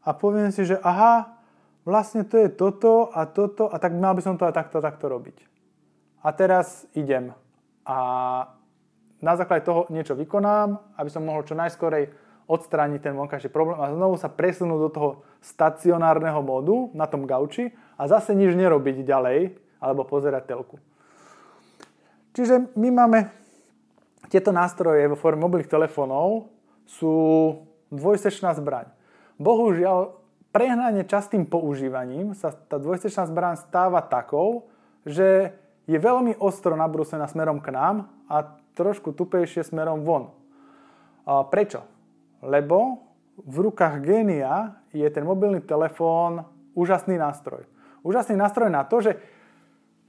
a 0.00 0.16
poviem 0.16 0.48
si, 0.48 0.64
že 0.64 0.80
aha, 0.80 1.36
vlastne 1.84 2.24
to 2.24 2.40
je 2.40 2.48
toto 2.48 3.12
a 3.12 3.28
toto 3.28 3.68
a 3.68 3.76
tak 3.76 3.92
mal 3.92 4.16
by 4.16 4.22
som 4.24 4.40
to 4.40 4.48
aj 4.48 4.56
takto, 4.56 4.80
takto 4.80 5.12
robiť. 5.12 5.44
A 6.24 6.32
teraz 6.32 6.88
idem 6.96 7.36
a 7.88 7.98
na 9.18 9.32
základe 9.34 9.64
toho 9.64 9.88
niečo 9.88 10.12
vykonám, 10.12 10.76
aby 11.00 11.10
som 11.10 11.24
mohol 11.24 11.42
čo 11.42 11.56
najskorej 11.56 12.12
odstrániť 12.48 13.00
ten 13.00 13.16
vonkajší 13.16 13.48
problém 13.48 13.80
a 13.80 13.92
znovu 13.92 14.16
sa 14.20 14.32
presunúť 14.32 14.80
do 14.80 14.90
toho 14.92 15.10
stacionárneho 15.40 16.40
módu 16.40 16.92
na 16.92 17.08
tom 17.08 17.24
gauči 17.24 17.72
a 17.96 18.08
zase 18.08 18.36
nič 18.36 18.56
nerobiť 18.56 19.04
ďalej 19.04 19.56
alebo 19.80 20.04
pozerať 20.04 20.48
telku. 20.48 20.76
Čiže 22.36 22.74
my 22.76 22.88
máme 22.92 23.18
tieto 24.28 24.52
nástroje 24.52 25.08
vo 25.08 25.16
forme 25.16 25.44
mobilných 25.46 25.70
telefónov 25.70 26.52
sú 26.84 27.16
dvojsečná 27.88 28.52
zbraň. 28.56 28.88
Bohužiaľ, 29.40 30.18
prehnane 30.52 31.04
častým 31.04 31.48
používaním 31.48 32.36
sa 32.36 32.52
tá 32.52 32.76
dvojstečná 32.76 33.28
zbraň 33.28 33.54
stáva 33.60 34.04
takou, 34.04 34.68
že 35.08 35.56
je 35.88 35.96
veľmi 35.96 36.36
ostro 36.42 36.76
nabrúsená 36.76 37.24
smerom 37.24 37.64
k 37.64 37.72
nám 37.72 38.12
a 38.28 38.58
trošku 38.76 39.16
tupejšie 39.16 39.64
smerom 39.64 40.04
von. 40.04 40.36
A 41.24 41.48
prečo? 41.48 41.84
Lebo 42.44 43.08
v 43.40 43.70
rukách 43.70 44.04
génia 44.04 44.76
je 44.92 45.06
ten 45.08 45.24
mobilný 45.24 45.64
telefón 45.64 46.44
úžasný 46.76 47.16
nástroj. 47.16 47.64
Úžasný 48.02 48.36
nástroj 48.36 48.70
na 48.70 48.84
to, 48.84 49.02
že 49.02 49.18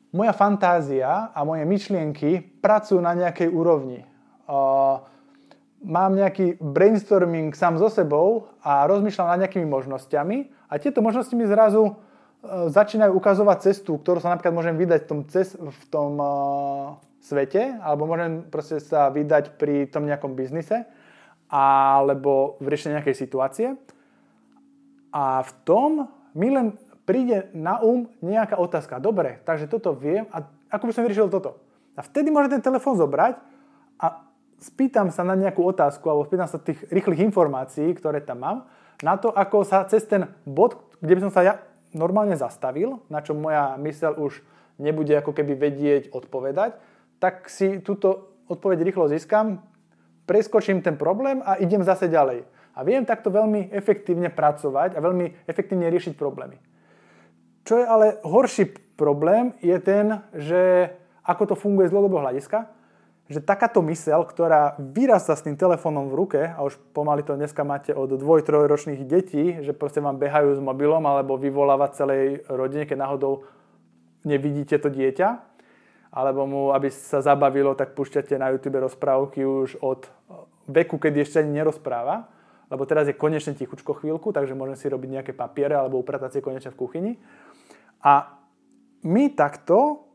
moja 0.09 0.33
fantázia 0.33 1.29
a 1.33 1.39
moje 1.45 1.63
myšlienky 1.65 2.61
pracujú 2.61 2.97
na 3.01 3.13
nejakej 3.13 3.49
úrovni. 3.49 4.05
Mám 5.79 6.11
nejaký 6.17 6.59
brainstorming 6.59 7.55
sám 7.55 7.79
so 7.79 7.87
sebou 7.87 8.51
a 8.59 8.83
rozmýšľam 8.89 9.37
nad 9.37 9.47
nejakými 9.47 9.69
možnosťami 9.69 10.37
a 10.67 10.73
tieto 10.81 10.99
možnosti 10.99 11.31
mi 11.37 11.47
zrazu 11.47 11.95
začínajú 12.43 13.11
ukazovať 13.15 13.57
cestu, 13.71 13.99
ktorú 13.99 14.23
sa 14.23 14.31
napríklad 14.31 14.55
môžem 14.55 14.75
vydať 14.79 14.99
v 15.03 15.07
tom, 15.07 15.19
cest, 15.27 15.59
v 15.59 15.83
tom 15.91 16.11
uh, 16.23 16.95
svete, 17.19 17.75
alebo 17.83 18.07
môžem 18.07 18.47
proste 18.47 18.79
sa 18.79 19.11
vydať 19.11 19.59
pri 19.59 19.91
tom 19.91 20.07
nejakom 20.07 20.39
biznise, 20.39 20.87
alebo 21.51 22.55
v 22.63 22.65
riešení 22.71 22.95
nejakej 22.95 23.15
situácie. 23.19 23.67
A 25.11 25.43
v 25.43 25.51
tom 25.67 26.07
mi 26.31 26.47
len 26.53 26.79
príde 27.09 27.49
na 27.57 27.81
um 27.81 28.05
nejaká 28.21 28.53
otázka. 28.61 29.01
Dobre, 29.01 29.41
takže 29.41 29.65
toto 29.65 29.97
viem 29.97 30.29
a 30.29 30.45
ako 30.69 30.85
by 30.85 30.93
som 30.93 31.01
vyriešil 31.01 31.33
toto? 31.33 31.57
A 31.97 32.05
vtedy 32.05 32.29
môžem 32.29 32.61
ten 32.61 32.69
telefón 32.69 33.01
zobrať 33.01 33.41
a 33.97 34.29
spýtam 34.61 35.09
sa 35.09 35.25
na 35.25 35.33
nejakú 35.33 35.65
otázku 35.65 36.05
alebo 36.05 36.29
spýtam 36.29 36.45
sa 36.45 36.61
tých 36.61 36.77
rýchlych 36.93 37.25
informácií, 37.25 37.97
ktoré 37.97 38.21
tam 38.21 38.45
mám, 38.45 38.57
na 39.01 39.17
to, 39.17 39.33
ako 39.33 39.65
sa 39.65 39.89
cez 39.89 40.05
ten 40.05 40.29
bod, 40.45 40.77
kde 41.01 41.17
by 41.17 41.21
som 41.25 41.33
sa 41.33 41.41
ja 41.41 41.53
normálne 41.97 42.37
zastavil, 42.37 43.01
na 43.09 43.25
čo 43.25 43.33
moja 43.33 43.73
mysel 43.81 44.13
už 44.13 44.45
nebude 44.77 45.17
ako 45.17 45.33
keby 45.33 45.57
vedieť 45.57 46.13
odpovedať, 46.13 46.77
tak 47.17 47.49
si 47.49 47.81
túto 47.81 48.37
odpoveď 48.45 48.85
rýchlo 48.85 49.09
získam, 49.09 49.65
preskočím 50.29 50.85
ten 50.85 50.93
problém 50.93 51.41
a 51.41 51.57
idem 51.57 51.81
zase 51.81 52.05
ďalej. 52.05 52.45
A 52.77 52.85
viem 52.85 53.01
takto 53.01 53.33
veľmi 53.33 53.73
efektívne 53.73 54.29
pracovať 54.29 54.93
a 54.93 54.99
veľmi 55.01 55.49
efektívne 55.49 55.89
riešiť 55.89 56.13
problémy. 56.13 56.68
Čo 57.69 57.77
je 57.77 57.85
ale 57.85 58.17
horší 58.25 58.65
problém, 58.97 59.53
je 59.61 59.77
ten, 59.77 60.25
že 60.33 60.89
ako 61.21 61.53
to 61.53 61.55
funguje 61.55 61.85
z 61.85 61.93
dlhodobého 61.93 62.25
hľadiska, 62.25 62.65
že 63.29 63.45
takáto 63.45 63.85
mysel, 63.85 64.25
ktorá 64.25 64.73
vyrasta 64.81 65.37
s 65.37 65.45
tým 65.45 65.53
telefónom 65.53 66.09
v 66.09 66.17
ruke, 66.17 66.41
a 66.49 66.65
už 66.65 66.81
pomaly 66.97 67.21
to 67.21 67.37
dneska 67.37 67.61
máte 67.61 67.93
od 67.93 68.09
dvoj, 68.09 68.41
trojročných 68.41 69.05
detí, 69.05 69.61
že 69.61 69.77
proste 69.77 70.01
vám 70.01 70.17
behajú 70.17 70.57
s 70.57 70.61
mobilom 70.65 71.05
alebo 71.05 71.37
vyvolávať 71.37 71.91
celej 71.93 72.41
rodine, 72.49 72.89
keď 72.89 73.05
náhodou 73.05 73.45
nevidíte 74.25 74.81
to 74.81 74.89
dieťa, 74.89 75.37
alebo 76.09 76.49
mu, 76.49 76.61
aby 76.73 76.89
sa 76.89 77.21
zabavilo, 77.21 77.77
tak 77.77 77.93
púšťate 77.93 78.33
na 78.41 78.49
YouTube 78.49 78.81
rozprávky 78.81 79.45
už 79.45 79.77
od 79.77 80.09
veku, 80.65 80.97
keď 80.97 81.21
ešte 81.21 81.45
ani 81.45 81.61
nerozpráva, 81.61 82.33
lebo 82.69 82.85
teraz 82.89 83.05
je 83.05 83.17
konečne 83.17 83.53
tichučko 83.53 83.97
chvíľku, 83.97 84.33
takže 84.33 84.57
môžem 84.57 84.77
si 84.77 84.89
robiť 84.89 85.09
nejaké 85.21 85.31
papiere 85.37 85.77
alebo 85.77 86.01
upratať 86.01 86.37
si 86.37 86.39
konečne 86.41 86.73
v 86.73 86.81
kuchyni. 86.81 87.13
A 88.03 88.39
my 89.03 89.31
takto 89.31 90.07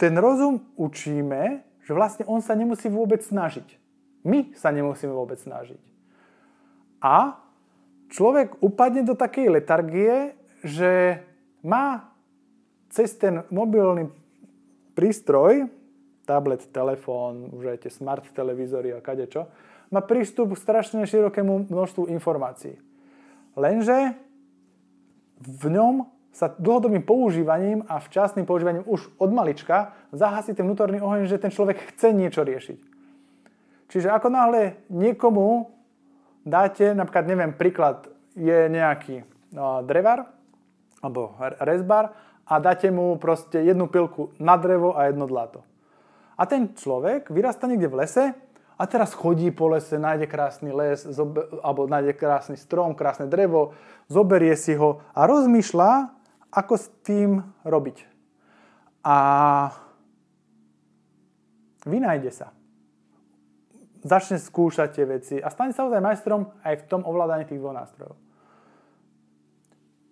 ten 0.00 0.16
rozum 0.16 0.64
učíme, 0.80 1.64
že 1.84 1.92
vlastne 1.92 2.24
on 2.24 2.40
sa 2.40 2.56
nemusí 2.56 2.88
vôbec 2.88 3.20
snažiť. 3.20 3.76
My 4.24 4.52
sa 4.56 4.72
nemusíme 4.72 5.12
vôbec 5.12 5.40
snažiť. 5.40 5.80
A 7.00 7.40
človek 8.12 8.60
upadne 8.60 9.04
do 9.04 9.16
takej 9.16 9.60
letargie, 9.60 10.36
že 10.60 11.24
má 11.64 12.12
cez 12.92 13.16
ten 13.16 13.44
mobilný 13.48 14.12
prístroj, 14.92 15.68
tablet, 16.28 16.68
telefón, 16.68 17.48
už 17.56 17.76
aj 17.76 17.78
tie 17.88 17.92
smart 17.92 18.24
televízory 18.36 18.92
a 18.92 19.00
kadečo, 19.00 19.48
má 19.90 20.04
prístup 20.04 20.54
k 20.54 20.62
strašne 20.62 21.02
širokému 21.08 21.72
množstvu 21.72 22.12
informácií. 22.12 22.78
Lenže 23.58 24.14
v 25.40 25.64
ňom 25.72 26.06
sa 26.30 26.50
dlhodobým 26.54 27.02
používaním 27.02 27.82
a 27.90 27.98
včasným 27.98 28.46
používaním 28.46 28.86
už 28.86 29.10
od 29.18 29.30
malička 29.34 29.92
zahasí 30.14 30.54
ten 30.54 30.66
vnútorný 30.66 31.02
oheň, 31.02 31.26
že 31.26 31.42
ten 31.42 31.50
človek 31.50 31.94
chce 31.94 32.14
niečo 32.14 32.46
riešiť. 32.46 32.78
Čiže 33.90 34.14
ako 34.14 34.28
náhle 34.30 34.86
niekomu 34.86 35.66
dáte, 36.46 36.94
napríklad, 36.94 37.26
neviem, 37.26 37.52
príklad, 37.52 38.06
je 38.38 38.70
nejaký 38.70 39.26
no, 39.50 39.82
drevar 39.82 40.30
alebo 41.02 41.34
rezbar 41.58 42.14
a 42.46 42.62
dáte 42.62 42.86
mu 42.94 43.18
proste 43.18 43.66
jednu 43.66 43.90
pilku 43.90 44.30
na 44.38 44.54
drevo 44.54 44.94
a 44.94 45.10
jedno 45.10 45.26
dlato. 45.26 45.66
A 46.38 46.46
ten 46.46 46.70
človek 46.72 47.28
vyrastá 47.28 47.66
niekde 47.66 47.90
v 47.90 47.98
lese 48.06 48.24
a 48.80 48.82
teraz 48.88 49.12
chodí 49.12 49.50
po 49.50 49.68
lese, 49.68 49.98
nájde 50.00 50.30
krásny 50.30 50.70
les, 50.72 51.02
zober, 51.04 51.50
alebo 51.60 51.84
nájde 51.90 52.16
krásny 52.16 52.56
strom, 52.56 52.96
krásne 52.96 53.28
drevo, 53.28 53.76
zoberie 54.08 54.56
si 54.56 54.72
ho 54.78 55.04
a 55.12 55.28
rozmýšľa, 55.28 56.19
ako 56.50 56.74
s 56.76 56.86
tým 57.06 57.42
robiť. 57.62 58.04
A 59.06 59.16
vynájde 61.86 62.30
sa. 62.34 62.48
Začne 64.00 64.40
skúšať 64.40 64.88
tie 64.96 65.04
veci 65.04 65.36
a 65.40 65.48
stane 65.52 65.76
sa 65.76 65.84
ozaj 65.84 66.00
majstrom 66.00 66.50
aj 66.64 66.84
v 66.84 66.86
tom 66.88 67.04
ovládaní 67.04 67.44
tých 67.44 67.60
dvoch 67.60 67.76
nástrojov. 67.76 68.16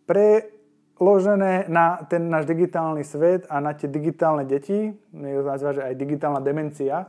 Preložené 0.08 1.68
na 1.68 2.00
ten 2.04 2.28
náš 2.28 2.48
digitálny 2.48 3.04
svet 3.04 3.48
a 3.48 3.60
na 3.60 3.72
tie 3.72 3.88
digitálne 3.88 4.44
deti, 4.44 4.92
nazýva, 5.12 5.72
že 5.72 5.82
aj 5.84 5.94
digitálna 6.00 6.40
demencia, 6.40 7.08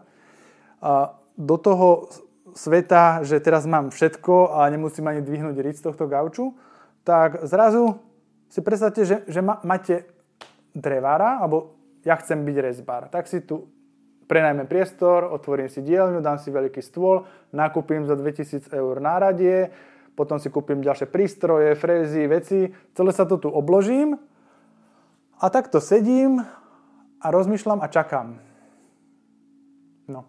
do 1.40 1.56
toho 1.60 2.08
sveta, 2.56 3.24
že 3.28 3.44
teraz 3.44 3.68
mám 3.68 3.92
všetko 3.92 4.60
a 4.60 4.68
nemusím 4.72 5.08
ani 5.08 5.24
dvihnúť 5.24 5.60
ric 5.60 5.78
tohto 5.80 6.08
gauču, 6.08 6.56
tak 7.04 7.44
zrazu 7.48 8.00
si 8.50 8.60
predstavte, 8.66 9.06
že, 9.06 9.24
že 9.30 9.40
ma, 9.46 9.62
máte 9.62 10.10
drevára, 10.74 11.40
alebo 11.40 11.78
ja 12.02 12.18
chcem 12.18 12.42
byť 12.42 12.58
rezbár. 12.58 13.08
Tak 13.14 13.30
si 13.30 13.46
tu 13.46 13.70
prenajmem 14.30 14.70
priestor, 14.70 15.26
otvorím 15.30 15.70
si 15.70 15.82
dielňu, 15.82 16.22
dám 16.22 16.38
si 16.38 16.54
veľký 16.54 16.82
stôl, 16.86 17.26
nakúpim 17.50 18.06
za 18.06 18.14
2000 18.14 18.70
eur 18.74 18.96
náradie, 19.02 19.74
potom 20.14 20.38
si 20.38 20.54
kúpim 20.54 20.86
ďalšie 20.86 21.10
prístroje, 21.10 21.74
frézy, 21.74 22.30
veci, 22.30 22.70
celé 22.94 23.12
sa 23.16 23.26
to 23.26 23.42
tu 23.42 23.50
obložím 23.50 24.22
a 25.40 25.46
takto 25.50 25.82
sedím 25.82 26.46
a 27.24 27.28
rozmýšľam 27.32 27.80
a 27.82 27.88
čakám. 27.88 28.38
No. 30.06 30.28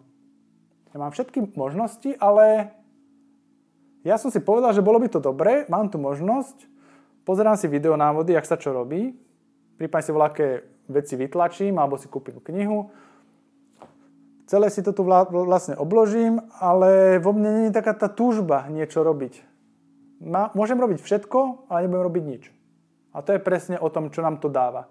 Ja 0.94 0.96
mám 0.96 1.12
všetky 1.12 1.58
možnosti, 1.58 2.14
ale 2.16 2.72
ja 4.00 4.16
som 4.16 4.32
si 4.32 4.40
povedal, 4.40 4.72
že 4.72 4.86
bolo 4.86 4.96
by 4.96 5.12
to 5.12 5.20
dobré, 5.20 5.68
mám 5.68 5.92
tu 5.92 6.00
možnosť, 6.00 6.70
pozerám 7.24 7.56
si 7.56 7.66
video 7.68 7.96
návody, 7.96 8.34
jak 8.34 8.46
sa 8.48 8.60
čo 8.60 8.72
robí, 8.74 9.14
prípadne 9.80 10.04
si 10.04 10.12
voľaké 10.12 10.46
veci 10.90 11.14
vytlačím 11.14 11.78
alebo 11.78 11.96
si 11.96 12.10
kúpim 12.10 12.42
knihu, 12.42 12.90
celé 14.50 14.66
si 14.68 14.82
to 14.82 14.90
tu 14.90 15.06
vlastne 15.06 15.78
obložím, 15.78 16.42
ale 16.58 17.22
vo 17.22 17.30
mne 17.30 17.50
nie 17.54 17.66
je 17.70 17.76
taká 17.78 17.94
tá 17.94 18.10
túžba 18.10 18.66
niečo 18.66 19.06
robiť. 19.06 19.46
Môžem 20.52 20.76
robiť 20.76 21.00
všetko, 21.00 21.70
ale 21.72 21.86
nebudem 21.86 22.06
robiť 22.10 22.24
nič. 22.26 22.44
A 23.16 23.24
to 23.24 23.32
je 23.34 23.40
presne 23.40 23.80
o 23.80 23.88
tom, 23.88 24.12
čo 24.12 24.20
nám 24.20 24.42
to 24.42 24.52
dáva. 24.52 24.90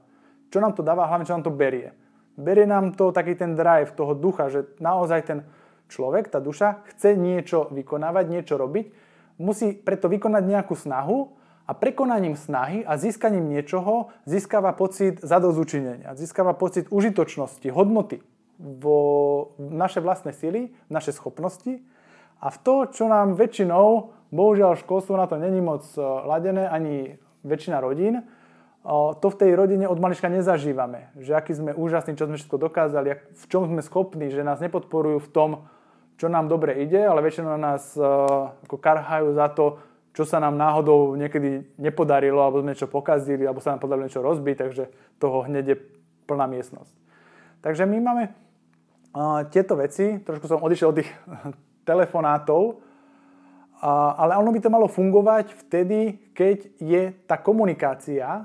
Čo 0.50 0.64
nám 0.64 0.74
to 0.74 0.82
dáva, 0.82 1.06
hlavne 1.06 1.28
čo 1.30 1.38
nám 1.38 1.46
to 1.46 1.54
berie. 1.54 1.94
Berie 2.40 2.66
nám 2.66 2.96
to 2.96 3.12
taký 3.14 3.36
ten 3.36 3.54
drive 3.54 3.94
toho 3.94 4.18
ducha, 4.18 4.50
že 4.50 4.66
naozaj 4.82 5.20
ten 5.28 5.40
človek, 5.92 6.32
tá 6.32 6.40
duša, 6.42 6.88
chce 6.96 7.20
niečo 7.20 7.68
vykonávať, 7.70 8.26
niečo 8.32 8.56
robiť, 8.56 8.86
musí 9.38 9.76
preto 9.76 10.08
vykonať 10.08 10.44
nejakú 10.48 10.74
snahu 10.74 11.36
a 11.70 11.74
prekonaním 11.78 12.34
snahy 12.34 12.82
a 12.82 12.98
získaním 12.98 13.46
niečoho 13.46 14.10
získava 14.26 14.74
pocit 14.74 15.22
zadozučinenia, 15.22 16.18
získava 16.18 16.58
pocit 16.58 16.90
užitočnosti, 16.90 17.70
hodnoty 17.70 18.26
vo 18.58 18.98
naše 19.62 20.02
vlastné 20.02 20.34
sily, 20.34 20.74
naše 20.90 21.14
schopnosti 21.14 21.78
a 22.42 22.50
v 22.50 22.58
to, 22.58 22.90
čo 22.90 23.06
nám 23.06 23.38
väčšinou, 23.38 24.18
bohužiaľ 24.34 24.82
školstvo 24.82 25.14
na 25.14 25.30
to 25.30 25.38
není 25.38 25.62
moc 25.62 25.86
e, 25.94 26.02
ladené, 26.02 26.66
ani 26.66 27.22
väčšina 27.46 27.78
rodín, 27.78 28.18
e, 28.18 28.24
to 29.22 29.28
v 29.30 29.38
tej 29.38 29.52
rodine 29.54 29.86
od 29.86 30.02
malička 30.02 30.26
nezažívame. 30.26 31.14
Že 31.22 31.32
aký 31.38 31.54
sme 31.54 31.72
úžasní, 31.78 32.18
čo 32.18 32.26
sme 32.26 32.42
všetko 32.42 32.58
dokázali, 32.58 33.14
v 33.30 33.44
čom 33.46 33.70
sme 33.70 33.86
schopní, 33.86 34.34
že 34.34 34.42
nás 34.42 34.58
nepodporujú 34.58 35.22
v 35.22 35.32
tom, 35.32 35.50
čo 36.18 36.28
nám 36.28 36.50
dobre 36.50 36.82
ide, 36.82 37.06
ale 37.06 37.22
väčšinou 37.22 37.62
nás 37.62 37.94
e, 37.94 38.02
ako 38.66 38.76
karhajú 38.82 39.38
za 39.38 39.48
to, 39.54 39.78
čo 40.20 40.28
sa 40.28 40.44
nám 40.44 40.60
náhodou 40.60 41.16
niekedy 41.16 41.80
nepodarilo, 41.80 42.44
alebo 42.44 42.60
sme 42.60 42.76
niečo 42.76 42.92
pokazili, 42.92 43.48
alebo 43.48 43.64
sa 43.64 43.72
nám 43.72 43.80
podarilo 43.80 44.04
niečo 44.04 44.20
rozbiť, 44.20 44.56
takže 44.60 44.84
toho 45.16 45.48
hneď 45.48 45.66
je 45.72 45.78
plná 46.28 46.44
miestnosť. 46.44 46.92
Takže 47.64 47.88
my 47.88 47.98
máme 48.04 48.24
tieto 49.48 49.80
veci, 49.80 50.20
trošku 50.20 50.44
som 50.52 50.60
odišiel 50.60 50.92
od 50.92 51.00
tých 51.00 51.08
telefonátov, 51.90 52.84
ale 54.20 54.36
ono 54.36 54.52
by 54.52 54.60
to 54.60 54.68
malo 54.68 54.92
fungovať 54.92 55.56
vtedy, 55.56 56.20
keď 56.36 56.68
je 56.84 57.16
tá 57.24 57.40
komunikácia 57.40 58.44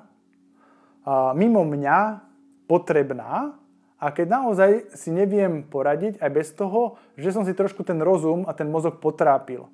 mimo 1.34 1.66
mňa 1.66 2.22
potrebná 2.70 3.58
a 3.98 4.06
keď 4.14 4.26
naozaj 4.30 4.70
si 4.94 5.10
neviem 5.10 5.66
poradiť 5.66 6.22
aj 6.22 6.30
bez 6.30 6.54
toho, 6.54 7.02
že 7.18 7.34
som 7.34 7.42
si 7.42 7.50
trošku 7.50 7.82
ten 7.82 7.98
rozum 7.98 8.46
a 8.46 8.54
ten 8.54 8.70
mozog 8.70 9.02
potrápil. 9.02 9.66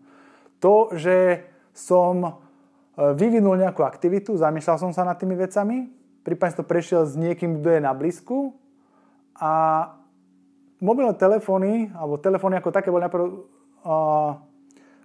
To, 0.65 0.89
že 0.97 1.45
som 1.81 2.15
e, 2.21 2.31
vyvinul 3.17 3.57
nejakú 3.57 3.81
aktivitu, 3.81 4.37
zamýšľal 4.37 4.77
som 4.77 4.93
sa 4.93 5.09
nad 5.09 5.17
tými 5.17 5.33
vecami, 5.33 5.89
prípadne 6.21 6.53
som 6.53 6.61
to 6.61 6.69
prešiel 6.69 7.03
s 7.09 7.17
niekým, 7.17 7.59
kto 7.59 7.69
je 7.73 7.81
na 7.81 7.97
blízku 7.97 8.53
a 9.41 9.53
mobilné 10.85 11.17
telefóny, 11.17 11.89
alebo 11.97 12.21
telefóny 12.21 12.61
ako 12.61 12.71
také 12.73 12.93
boli 12.93 13.09
najprv 13.09 13.25
uh, 13.25 14.37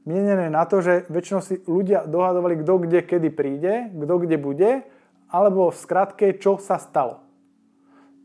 mienené 0.07 0.51
na 0.51 0.63
to, 0.67 0.79
že 0.79 1.07
väčšinou 1.07 1.41
si 1.43 1.59
ľudia 1.63 2.03
dohadovali, 2.07 2.59
kto 2.63 2.73
kde 2.83 2.99
kedy 3.03 3.29
príde, 3.31 3.73
kto 3.91 4.13
kde 4.23 4.37
bude, 4.39 4.71
alebo 5.31 5.71
v 5.71 5.77
skratke, 5.79 6.35
čo 6.39 6.59
sa 6.59 6.79
stalo. 6.79 7.23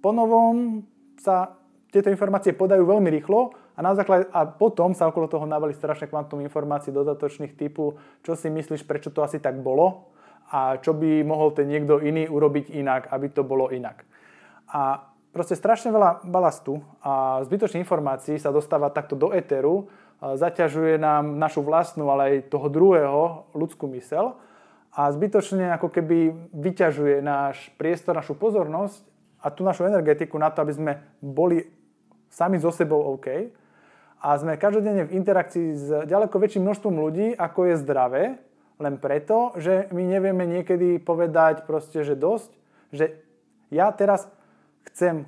Po 0.02 0.14
novom 0.14 0.86
sa 1.18 1.58
tieto 1.90 2.08
informácie 2.08 2.54
podajú 2.54 2.86
veľmi 2.86 3.10
rýchlo 3.10 3.54
a, 3.80 3.82
na 3.82 3.96
základe, 3.96 4.28
a 4.28 4.44
potom 4.44 4.92
sa 4.92 5.08
okolo 5.08 5.24
toho 5.24 5.48
navali 5.48 5.72
strašne 5.72 6.04
kvantum 6.04 6.44
informácií 6.44 6.92
dodatočných 6.92 7.56
typu, 7.56 7.96
čo 8.20 8.36
si 8.36 8.52
myslíš, 8.52 8.84
prečo 8.84 9.08
to 9.08 9.24
asi 9.24 9.40
tak 9.40 9.56
bolo 9.64 10.12
a 10.52 10.76
čo 10.84 10.92
by 10.92 11.24
mohol 11.24 11.56
ten 11.56 11.64
niekto 11.64 11.96
iný 11.96 12.28
urobiť 12.28 12.76
inak, 12.76 13.08
aby 13.08 13.32
to 13.32 13.40
bolo 13.40 13.72
inak. 13.72 14.04
A 14.68 15.08
proste 15.32 15.56
strašne 15.56 15.88
veľa 15.96 16.28
balastu 16.28 16.84
a 17.00 17.40
zbytočných 17.48 17.88
informácií 17.88 18.36
sa 18.36 18.52
dostáva 18.52 18.92
takto 18.92 19.16
do 19.16 19.32
éteru, 19.32 19.88
zaťažuje 20.20 21.00
nám 21.00 21.40
našu 21.40 21.64
vlastnú, 21.64 22.12
ale 22.12 22.22
aj 22.44 22.52
toho 22.52 22.68
druhého 22.68 23.48
ľudskú 23.56 23.88
mysel 23.96 24.36
a 24.92 25.08
zbytočne 25.08 25.72
ako 25.80 25.88
keby 25.88 26.50
vyťažuje 26.52 27.24
náš 27.24 27.72
priestor, 27.80 28.12
našu 28.12 28.36
pozornosť 28.36 29.00
a 29.40 29.48
tú 29.48 29.64
našu 29.64 29.88
energetiku 29.88 30.36
na 30.36 30.52
to, 30.52 30.60
aby 30.60 30.72
sme 30.76 30.92
boli 31.24 31.64
sami 32.28 32.58
so 32.58 32.68
sebou 32.74 33.16
OK. 33.16 33.56
A 34.20 34.37
sme 34.37 34.61
každodenne 34.61 35.09
v 35.09 35.16
interakcii 35.16 35.68
s 35.72 35.87
ďaleko 36.04 36.37
väčším 36.37 36.68
množstvom 36.68 36.94
ľudí, 37.00 37.33
ako 37.33 37.72
je 37.72 37.74
zdravé, 37.80 38.24
len 38.80 38.96
preto, 39.00 39.56
že 39.56 39.88
my 39.92 40.02
nevieme 40.04 40.44
niekedy 40.44 41.00
povedať 41.00 41.64
proste, 41.64 42.04
že 42.04 42.16
dosť, 42.16 42.52
že 42.92 43.16
ja 43.72 43.88
teraz 43.92 44.28
chcem 44.92 45.24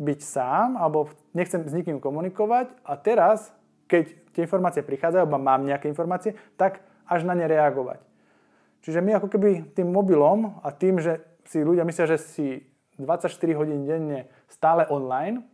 byť 0.00 0.20
sám 0.20 0.76
alebo 0.76 1.08
nechcem 1.32 1.64
s 1.64 1.72
nikým 1.72 2.00
komunikovať 2.00 2.72
a 2.84 2.96
teraz, 3.00 3.52
keď 3.88 4.12
tie 4.34 4.44
informácie 4.44 4.82
prichádzajú, 4.82 5.24
alebo 5.24 5.38
mám 5.40 5.64
nejaké 5.64 5.86
informácie, 5.86 6.34
tak 6.60 6.82
až 7.06 7.24
na 7.24 7.36
ne 7.36 7.46
reagovať. 7.46 8.02
Čiže 8.84 9.00
my 9.00 9.16
ako 9.16 9.28
keby 9.32 9.72
tým 9.72 9.88
mobilom 9.88 10.60
a 10.60 10.68
tým, 10.74 11.00
že 11.00 11.22
si 11.48 11.64
ľudia 11.64 11.88
myslia, 11.88 12.16
že 12.16 12.18
si 12.20 12.46
24 13.00 13.30
hodín 13.56 13.88
denne 13.88 14.28
stále 14.48 14.84
online, 14.92 15.44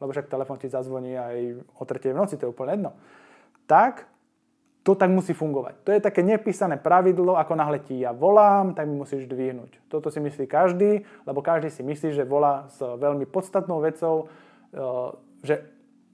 lebo 0.00 0.12
však 0.12 0.28
telefón 0.28 0.60
ti 0.60 0.68
zazvoní 0.68 1.16
aj 1.16 1.36
o 1.80 1.84
3 1.84 2.12
v 2.12 2.18
noci, 2.18 2.36
to 2.36 2.48
je 2.48 2.52
úplne 2.52 2.76
jedno, 2.76 2.92
tak 3.64 4.08
to 4.86 4.94
tak 4.94 5.10
musí 5.10 5.34
fungovať. 5.34 5.82
To 5.82 5.90
je 5.90 5.98
také 5.98 6.22
nepísané 6.22 6.78
pravidlo, 6.78 7.34
ako 7.34 7.58
náhle 7.58 7.82
ti 7.82 8.06
ja 8.06 8.14
volám, 8.14 8.70
tak 8.70 8.86
mi 8.86 8.94
musíš 8.94 9.26
dvihnúť. 9.26 9.90
Toto 9.90 10.14
si 10.14 10.22
myslí 10.22 10.46
každý, 10.46 11.02
lebo 11.26 11.42
každý 11.42 11.74
si 11.74 11.82
myslí, 11.82 12.14
že 12.14 12.22
volá 12.22 12.70
s 12.70 12.78
veľmi 12.78 13.26
podstatnou 13.26 13.82
vecou, 13.82 14.30
e, 14.70 14.86
že 15.42 15.66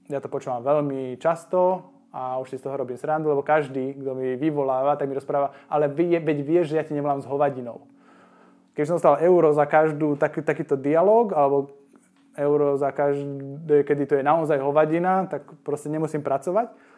ja 0.09 0.17
to 0.17 0.25
počúvam 0.25 0.65
veľmi 0.65 1.21
často 1.21 1.85
a 2.09 2.41
už 2.41 2.49
si 2.49 2.57
z 2.57 2.65
toho 2.65 2.73
robím 2.73 2.97
srandu, 2.97 3.29
lebo 3.29 3.45
každý, 3.45 3.93
kto 3.93 4.17
mi 4.17 4.33
vyvoláva, 4.41 4.97
tak 4.97 5.05
mi 5.05 5.21
rozpráva, 5.21 5.53
ale 5.69 5.85
veď 6.17 6.41
vieš, 6.41 6.73
že 6.73 6.81
ja 6.81 6.85
ti 6.85 6.97
nevolám 6.97 7.21
s 7.21 7.29
hovadinou. 7.29 7.85
Keď 8.73 8.83
som 8.89 8.97
dostal 8.97 9.21
euro 9.21 9.53
za 9.53 9.69
každú 9.69 10.17
taký, 10.17 10.41
takýto 10.41 10.73
dialog, 10.73 11.29
alebo 11.37 11.69
euro 12.37 12.77
za 12.77 12.89
každé, 12.89 13.83
kedy 13.85 14.03
to 14.09 14.13
je 14.17 14.23
naozaj 14.23 14.57
hovadina, 14.57 15.29
tak 15.29 15.45
proste 15.61 15.89
nemusím 15.89 16.25
pracovať 16.25 16.93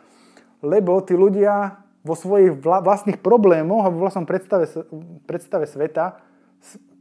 lebo 0.66 0.98
tí 1.06 1.14
ľudia 1.14 1.78
vo 2.06 2.14
svojich 2.18 2.62
vlastných 2.62 3.22
problémoch 3.22 3.86
a 3.86 3.94
vo 3.94 4.06
vlastnom 4.06 4.30
predstave, 4.30 4.70
predstave 5.26 5.66
sveta 5.70 6.22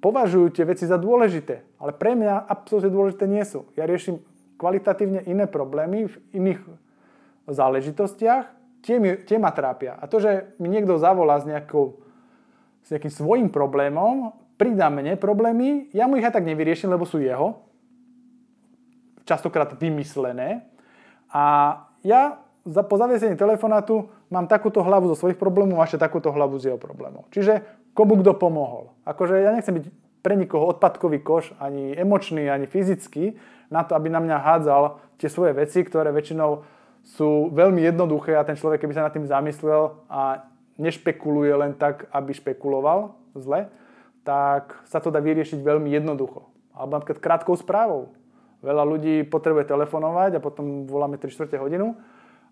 považujú 0.00 0.52
tie 0.52 0.64
veci 0.68 0.84
za 0.84 1.00
dôležité. 1.00 1.64
Ale 1.80 1.92
pre 1.96 2.12
mňa 2.16 2.44
absolútne 2.44 2.92
dôležité 2.92 3.24
nie 3.24 3.44
sú. 3.44 3.68
Ja 3.76 3.88
riešim 3.88 4.20
kvalitatívne 4.60 5.24
iné 5.28 5.44
problémy 5.48 6.08
v 6.08 6.14
iných 6.36 6.60
záležitostiach, 7.48 8.44
tie, 8.84 8.96
mi, 8.96 9.16
tie 9.24 9.36
ma 9.36 9.52
trápia. 9.52 9.96
A 10.00 10.08
to, 10.08 10.20
že 10.20 10.56
mi 10.56 10.72
niekto 10.72 10.96
zavolá 10.96 11.40
s, 11.40 11.44
nejakou, 11.44 12.00
s 12.84 12.92
nejakým 12.92 13.12
svojím 13.12 13.48
problémom, 13.52 14.32
pridá 14.56 14.88
mne 14.88 15.20
problémy, 15.20 15.92
ja 15.92 16.08
mu 16.08 16.16
ich 16.16 16.24
aj 16.24 16.40
tak 16.40 16.48
nevyriešim, 16.48 16.88
lebo 16.88 17.04
sú 17.04 17.20
jeho, 17.20 17.60
častokrát 19.24 19.72
vymyslené. 19.76 20.64
A 21.32 21.44
ja 22.04 22.38
za, 22.64 22.80
po 22.84 22.96
zaviesení 22.96 23.36
telefonátu 23.36 24.08
mám 24.32 24.48
takúto 24.48 24.80
hlavu 24.80 25.12
zo 25.12 25.16
svojich 25.16 25.36
problémov 25.36 25.80
a 25.80 25.86
ešte 25.88 26.00
takúto 26.00 26.32
hlavu 26.32 26.56
z 26.56 26.72
jeho 26.72 26.80
problémov. 26.80 27.28
Čiže 27.28 27.64
komu 27.92 28.20
kto 28.20 28.36
pomohol. 28.36 28.96
Akože 29.04 29.40
ja 29.40 29.52
nechcem 29.52 29.76
byť 29.76 29.86
pre 30.24 30.34
nikoho 30.40 30.72
odpadkový 30.72 31.20
koš, 31.20 31.52
ani 31.60 31.92
emočný, 31.92 32.48
ani 32.48 32.64
fyzický, 32.64 33.36
na 33.68 33.84
to, 33.84 33.92
aby 33.92 34.08
na 34.08 34.24
mňa 34.24 34.36
hádzal 34.40 34.82
tie 35.20 35.28
svoje 35.28 35.52
veci, 35.52 35.84
ktoré 35.84 36.08
väčšinou 36.12 36.64
sú 37.04 37.52
veľmi 37.52 37.84
jednoduché 37.84 38.32
a 38.32 38.46
ten 38.48 38.56
človek, 38.56 38.80
keby 38.80 38.96
sa 38.96 39.04
nad 39.04 39.12
tým 39.12 39.28
zamyslel 39.28 40.00
a 40.08 40.48
nešpekuluje 40.80 41.52
len 41.52 41.76
tak, 41.76 42.08
aby 42.08 42.32
špekuloval 42.32 43.12
zle, 43.36 43.68
tak 44.24 44.80
sa 44.88 45.04
to 45.04 45.12
dá 45.12 45.20
vyriešiť 45.20 45.60
veľmi 45.60 45.92
jednoducho. 45.92 46.48
Alebo 46.72 46.96
napríklad 46.96 47.20
krátkou 47.20 47.54
správou. 47.60 48.16
Veľa 48.64 48.84
ľudí 48.88 49.28
potrebuje 49.28 49.68
telefonovať 49.68 50.40
a 50.40 50.44
potom 50.44 50.88
voláme 50.88 51.20
3 51.20 51.28
4 51.28 51.60
hodinu 51.60 51.92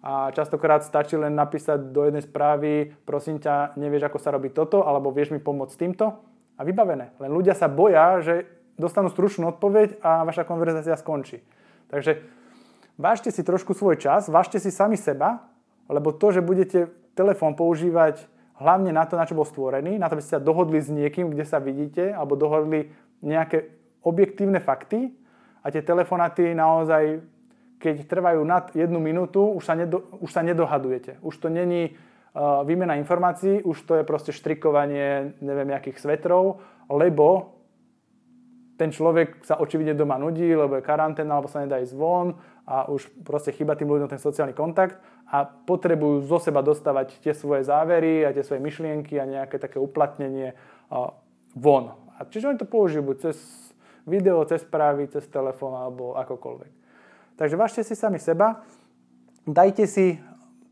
a 0.02 0.34
častokrát 0.34 0.82
stačí 0.84 1.16
len 1.16 1.32
napísať 1.32 1.94
do 1.94 2.04
jednej 2.04 2.26
správy, 2.26 2.90
prosím 3.06 3.38
ťa, 3.38 3.78
nevieš, 3.78 4.10
ako 4.10 4.18
sa 4.18 4.34
robí 4.34 4.50
toto, 4.50 4.82
alebo 4.82 5.14
vieš 5.14 5.30
mi 5.30 5.38
pomôcť 5.38 5.78
týmto 5.78 6.18
a 6.58 6.62
vybavené. 6.66 7.14
Len 7.22 7.30
ľudia 7.30 7.54
sa 7.54 7.70
boja, 7.70 8.18
že 8.18 8.44
dostanú 8.74 9.08
stručnú 9.14 9.54
odpoveď 9.54 10.02
a 10.02 10.26
vaša 10.26 10.42
konverzácia 10.42 10.98
skončí. 10.98 11.40
Takže 11.86 12.18
vážte 12.98 13.30
si 13.30 13.46
trošku 13.46 13.78
svoj 13.78 13.96
čas, 13.96 14.26
vážte 14.26 14.58
si 14.58 14.74
sami 14.74 14.98
seba, 14.98 15.48
lebo 15.86 16.10
to, 16.10 16.34
že 16.34 16.42
budete 16.42 16.90
telefón 17.14 17.54
používať 17.54 18.26
hlavne 18.58 18.90
na 18.90 19.06
to, 19.06 19.14
na 19.14 19.22
čo 19.22 19.38
bol 19.38 19.46
stvorený, 19.46 20.02
na 20.02 20.10
to, 20.10 20.18
aby 20.18 20.24
ste 20.26 20.36
sa 20.36 20.42
dohodli 20.42 20.82
s 20.82 20.90
niekým, 20.90 21.30
kde 21.30 21.46
sa 21.46 21.62
vidíte, 21.62 22.10
alebo 22.10 22.34
dohodli 22.34 22.90
nejaké 23.22 23.70
objektívne 24.02 24.58
fakty 24.58 25.14
a 25.62 25.66
tie 25.70 25.82
telefonáty 25.82 26.54
naozaj 26.54 27.22
keď 27.82 28.06
trvajú 28.06 28.46
nad 28.46 28.70
jednu 28.78 29.02
minútu, 29.02 29.42
už 29.58 29.66
sa, 29.66 29.74
nedo, 29.74 30.06
už 30.22 30.30
sa 30.30 30.46
nedohadujete. 30.46 31.18
Už 31.18 31.34
to 31.42 31.50
není 31.50 31.90
uh, 31.90 32.62
výmena 32.62 32.94
informácií, 32.94 33.58
už 33.66 33.82
to 33.82 33.98
je 33.98 34.04
proste 34.06 34.30
štrikovanie 34.30 35.34
neviem, 35.42 35.74
jakých 35.74 35.98
svetrov, 35.98 36.62
lebo 36.86 37.58
ten 38.78 38.94
človek 38.94 39.42
sa 39.42 39.58
očividne 39.58 39.98
doma 39.98 40.14
nudí, 40.14 40.46
lebo 40.54 40.78
je 40.78 40.86
karanténa, 40.86 41.38
alebo 41.38 41.50
sa 41.50 41.66
nedá 41.66 41.82
ísť 41.82 41.94
von 41.98 42.38
a 42.62 42.86
už 42.86 43.10
proste 43.26 43.50
chýba 43.50 43.74
tým 43.74 43.90
ľuďom 43.90 44.06
ten 44.06 44.22
sociálny 44.22 44.54
kontakt 44.54 45.02
a 45.26 45.42
potrebujú 45.42 46.22
zo 46.22 46.38
seba 46.38 46.62
dostávať 46.62 47.18
tie 47.18 47.34
svoje 47.34 47.66
závery 47.66 48.22
a 48.22 48.30
tie 48.30 48.46
svoje 48.46 48.62
myšlienky 48.62 49.18
a 49.18 49.26
nejaké 49.26 49.58
také 49.58 49.82
uplatnenie 49.82 50.54
uh, 50.54 51.10
von. 51.58 51.98
A 52.14 52.30
čiže 52.30 52.54
oni 52.54 52.62
to 52.62 52.70
použijú 52.70 53.02
buď 53.02 53.16
cez 53.30 53.36
video, 54.06 54.42
cez 54.44 54.62
správy, 54.62 55.06
cez 55.10 55.26
telefón 55.30 55.78
alebo 55.78 56.18
akokoľvek. 56.18 56.72
Takže 57.38 57.54
vážte 57.56 57.82
si 57.86 57.94
sami 57.96 58.18
seba, 58.18 58.62
dajte 59.46 59.86
si 59.88 60.20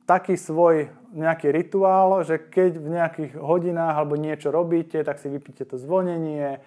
taký 0.07 0.35
svoj 0.35 0.91
nejaký 1.15 1.51
rituál, 1.51 2.23
že 2.23 2.39
keď 2.39 2.71
v 2.79 2.89
nejakých 2.91 3.33
hodinách 3.39 3.95
alebo 3.95 4.19
niečo 4.19 4.51
robíte, 4.51 5.03
tak 5.03 5.19
si 5.19 5.31
vypíte 5.31 5.67
to 5.67 5.79
zvonenie, 5.79 6.63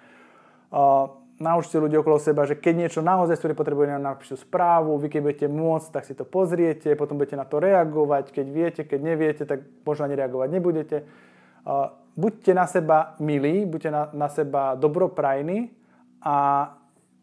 naučte 1.39 1.76
ľudí 1.80 1.95
okolo 1.99 2.19
seba, 2.19 2.47
že 2.47 2.56
keď 2.56 2.73
niečo 2.88 2.99
naozaj 3.04 3.36
ktoré 3.39 3.54
potrebuje, 3.56 3.99
napíšu 3.99 4.39
správu, 4.43 4.95
vy 4.95 5.08
keď 5.12 5.21
budete 5.23 5.47
môcť, 5.52 5.88
tak 5.91 6.04
si 6.08 6.15
to 6.15 6.23
pozriete, 6.23 6.95
potom 6.95 7.19
budete 7.19 7.36
na 7.36 7.43
to 7.43 7.60
reagovať, 7.60 8.32
keď 8.32 8.45
viete, 8.47 8.82
keď 8.88 8.99
neviete, 9.04 9.43
tak 9.43 9.63
možno 9.84 10.08
ani 10.08 10.15
reagovať 10.15 10.47
nebudete. 10.52 10.97
Buďte 12.13 12.52
na 12.56 12.65
seba 12.67 12.97
milí, 13.19 13.67
buďte 13.67 13.89
na, 13.91 14.04
na 14.13 14.28
seba 14.32 14.76
dobroprajní 14.80 15.82
a 16.23 16.36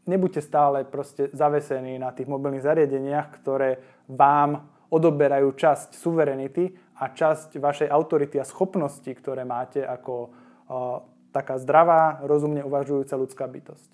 nebuďte 0.04 0.44
stále 0.44 0.84
proste 0.84 1.32
zavesení 1.32 1.96
na 1.96 2.12
tých 2.12 2.28
mobilných 2.28 2.64
zariadeniach, 2.64 3.28
ktoré 3.40 3.80
vám 4.08 4.68
odoberajú 4.90 5.54
časť 5.54 5.96
suverenity 5.96 6.74
a 7.00 7.08
časť 7.08 7.56
vašej 7.56 7.88
autority 7.88 8.36
a 8.36 8.44
schopnosti, 8.44 9.08
ktoré 9.08 9.46
máte 9.46 9.80
ako 9.80 10.14
o, 10.14 10.28
taká 11.30 11.56
zdravá, 11.62 12.20
rozumne 12.26 12.60
uvažujúca 12.66 13.14
ľudská 13.16 13.46
bytosť. 13.46 13.90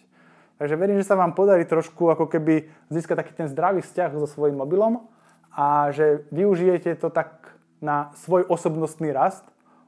Takže 0.56 0.74
verím, 0.80 0.96
že 0.96 1.08
sa 1.12 1.20
vám 1.20 1.36
podarí 1.36 1.68
trošku 1.68 2.08
ako 2.16 2.32
keby 2.32 2.66
získať 2.88 3.20
taký 3.20 3.32
ten 3.36 3.48
zdravý 3.52 3.84
vzťah 3.84 4.16
so 4.16 4.24
svojím 4.24 4.56
mobilom 4.56 5.04
a 5.52 5.92
že 5.92 6.24
využijete 6.32 6.96
to 6.96 7.12
tak 7.12 7.60
na 7.84 8.08
svoj 8.16 8.48
osobnostný 8.48 9.12
rast, 9.12 9.44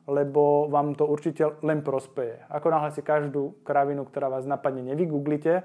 lebo 0.08 0.72
vám 0.72 0.96
to 0.96 1.04
určite 1.04 1.60
len 1.60 1.84
prospeje. 1.84 2.40
Ako 2.48 2.72
náhle 2.72 2.96
si 2.96 3.04
každú 3.04 3.60
kravinu, 3.60 4.08
ktorá 4.08 4.32
vás 4.32 4.48
napadne, 4.48 4.80
nevygooglite, 4.80 5.60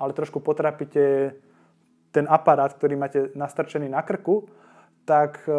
ale 0.00 0.16
trošku 0.16 0.40
potrapíte 0.40 1.36
ten 2.08 2.24
aparát, 2.24 2.72
ktorý 2.72 2.96
máte 2.96 3.20
nastrčený 3.36 3.92
na 3.92 4.00
krku, 4.00 4.48
tak 5.04 5.44
e, 5.44 5.52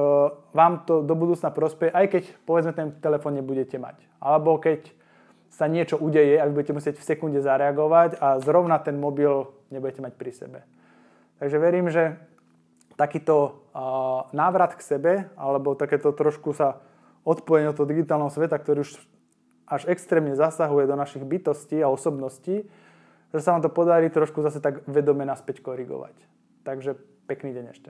vám 0.53 0.81
to 0.89 1.05
do 1.05 1.13
budúcna 1.13 1.53
prospeje, 1.53 1.93
aj 1.93 2.05
keď 2.09 2.23
povedzme 2.41 2.73
ten 2.73 2.89
telefón 2.97 3.37
nebudete 3.37 3.77
mať. 3.77 4.01
Alebo 4.17 4.57
keď 4.57 4.89
sa 5.53 5.69
niečo 5.69 6.01
udeje 6.01 6.41
a 6.41 6.49
vy 6.49 6.57
budete 6.57 6.73
musieť 6.73 6.95
v 6.97 7.05
sekunde 7.05 7.37
zareagovať 7.37 8.17
a 8.17 8.41
zrovna 8.41 8.81
ten 8.81 8.97
mobil 8.97 9.45
nebudete 9.69 10.01
mať 10.01 10.13
pri 10.17 10.31
sebe. 10.33 10.59
Takže 11.37 11.57
verím, 11.61 11.93
že 11.93 12.17
takýto 12.97 13.61
návrat 14.33 14.77
k 14.77 14.81
sebe, 14.81 15.13
alebo 15.37 15.77
takéto 15.77 16.13
trošku 16.13 16.53
sa 16.57 16.81
odpojenie 17.23 17.71
od 17.71 17.77
toho 17.79 17.87
digitálneho 17.87 18.31
sveta, 18.31 18.59
ktorý 18.59 18.83
už 18.83 18.99
až 19.67 19.87
extrémne 19.87 20.35
zasahuje 20.35 20.85
do 20.85 20.99
našich 20.99 21.23
bytostí 21.23 21.79
a 21.79 21.89
osobností, 21.89 22.67
že 23.33 23.39
sa 23.41 23.55
vám 23.55 23.63
to 23.65 23.71
podarí 23.71 24.11
trošku 24.11 24.43
zase 24.43 24.61
tak 24.61 24.85
vedome 24.85 25.25
naspäť 25.25 25.63
korigovať. 25.63 26.13
Takže 26.67 26.99
pekný 27.25 27.55
deň 27.55 27.65
ešte. 27.71 27.89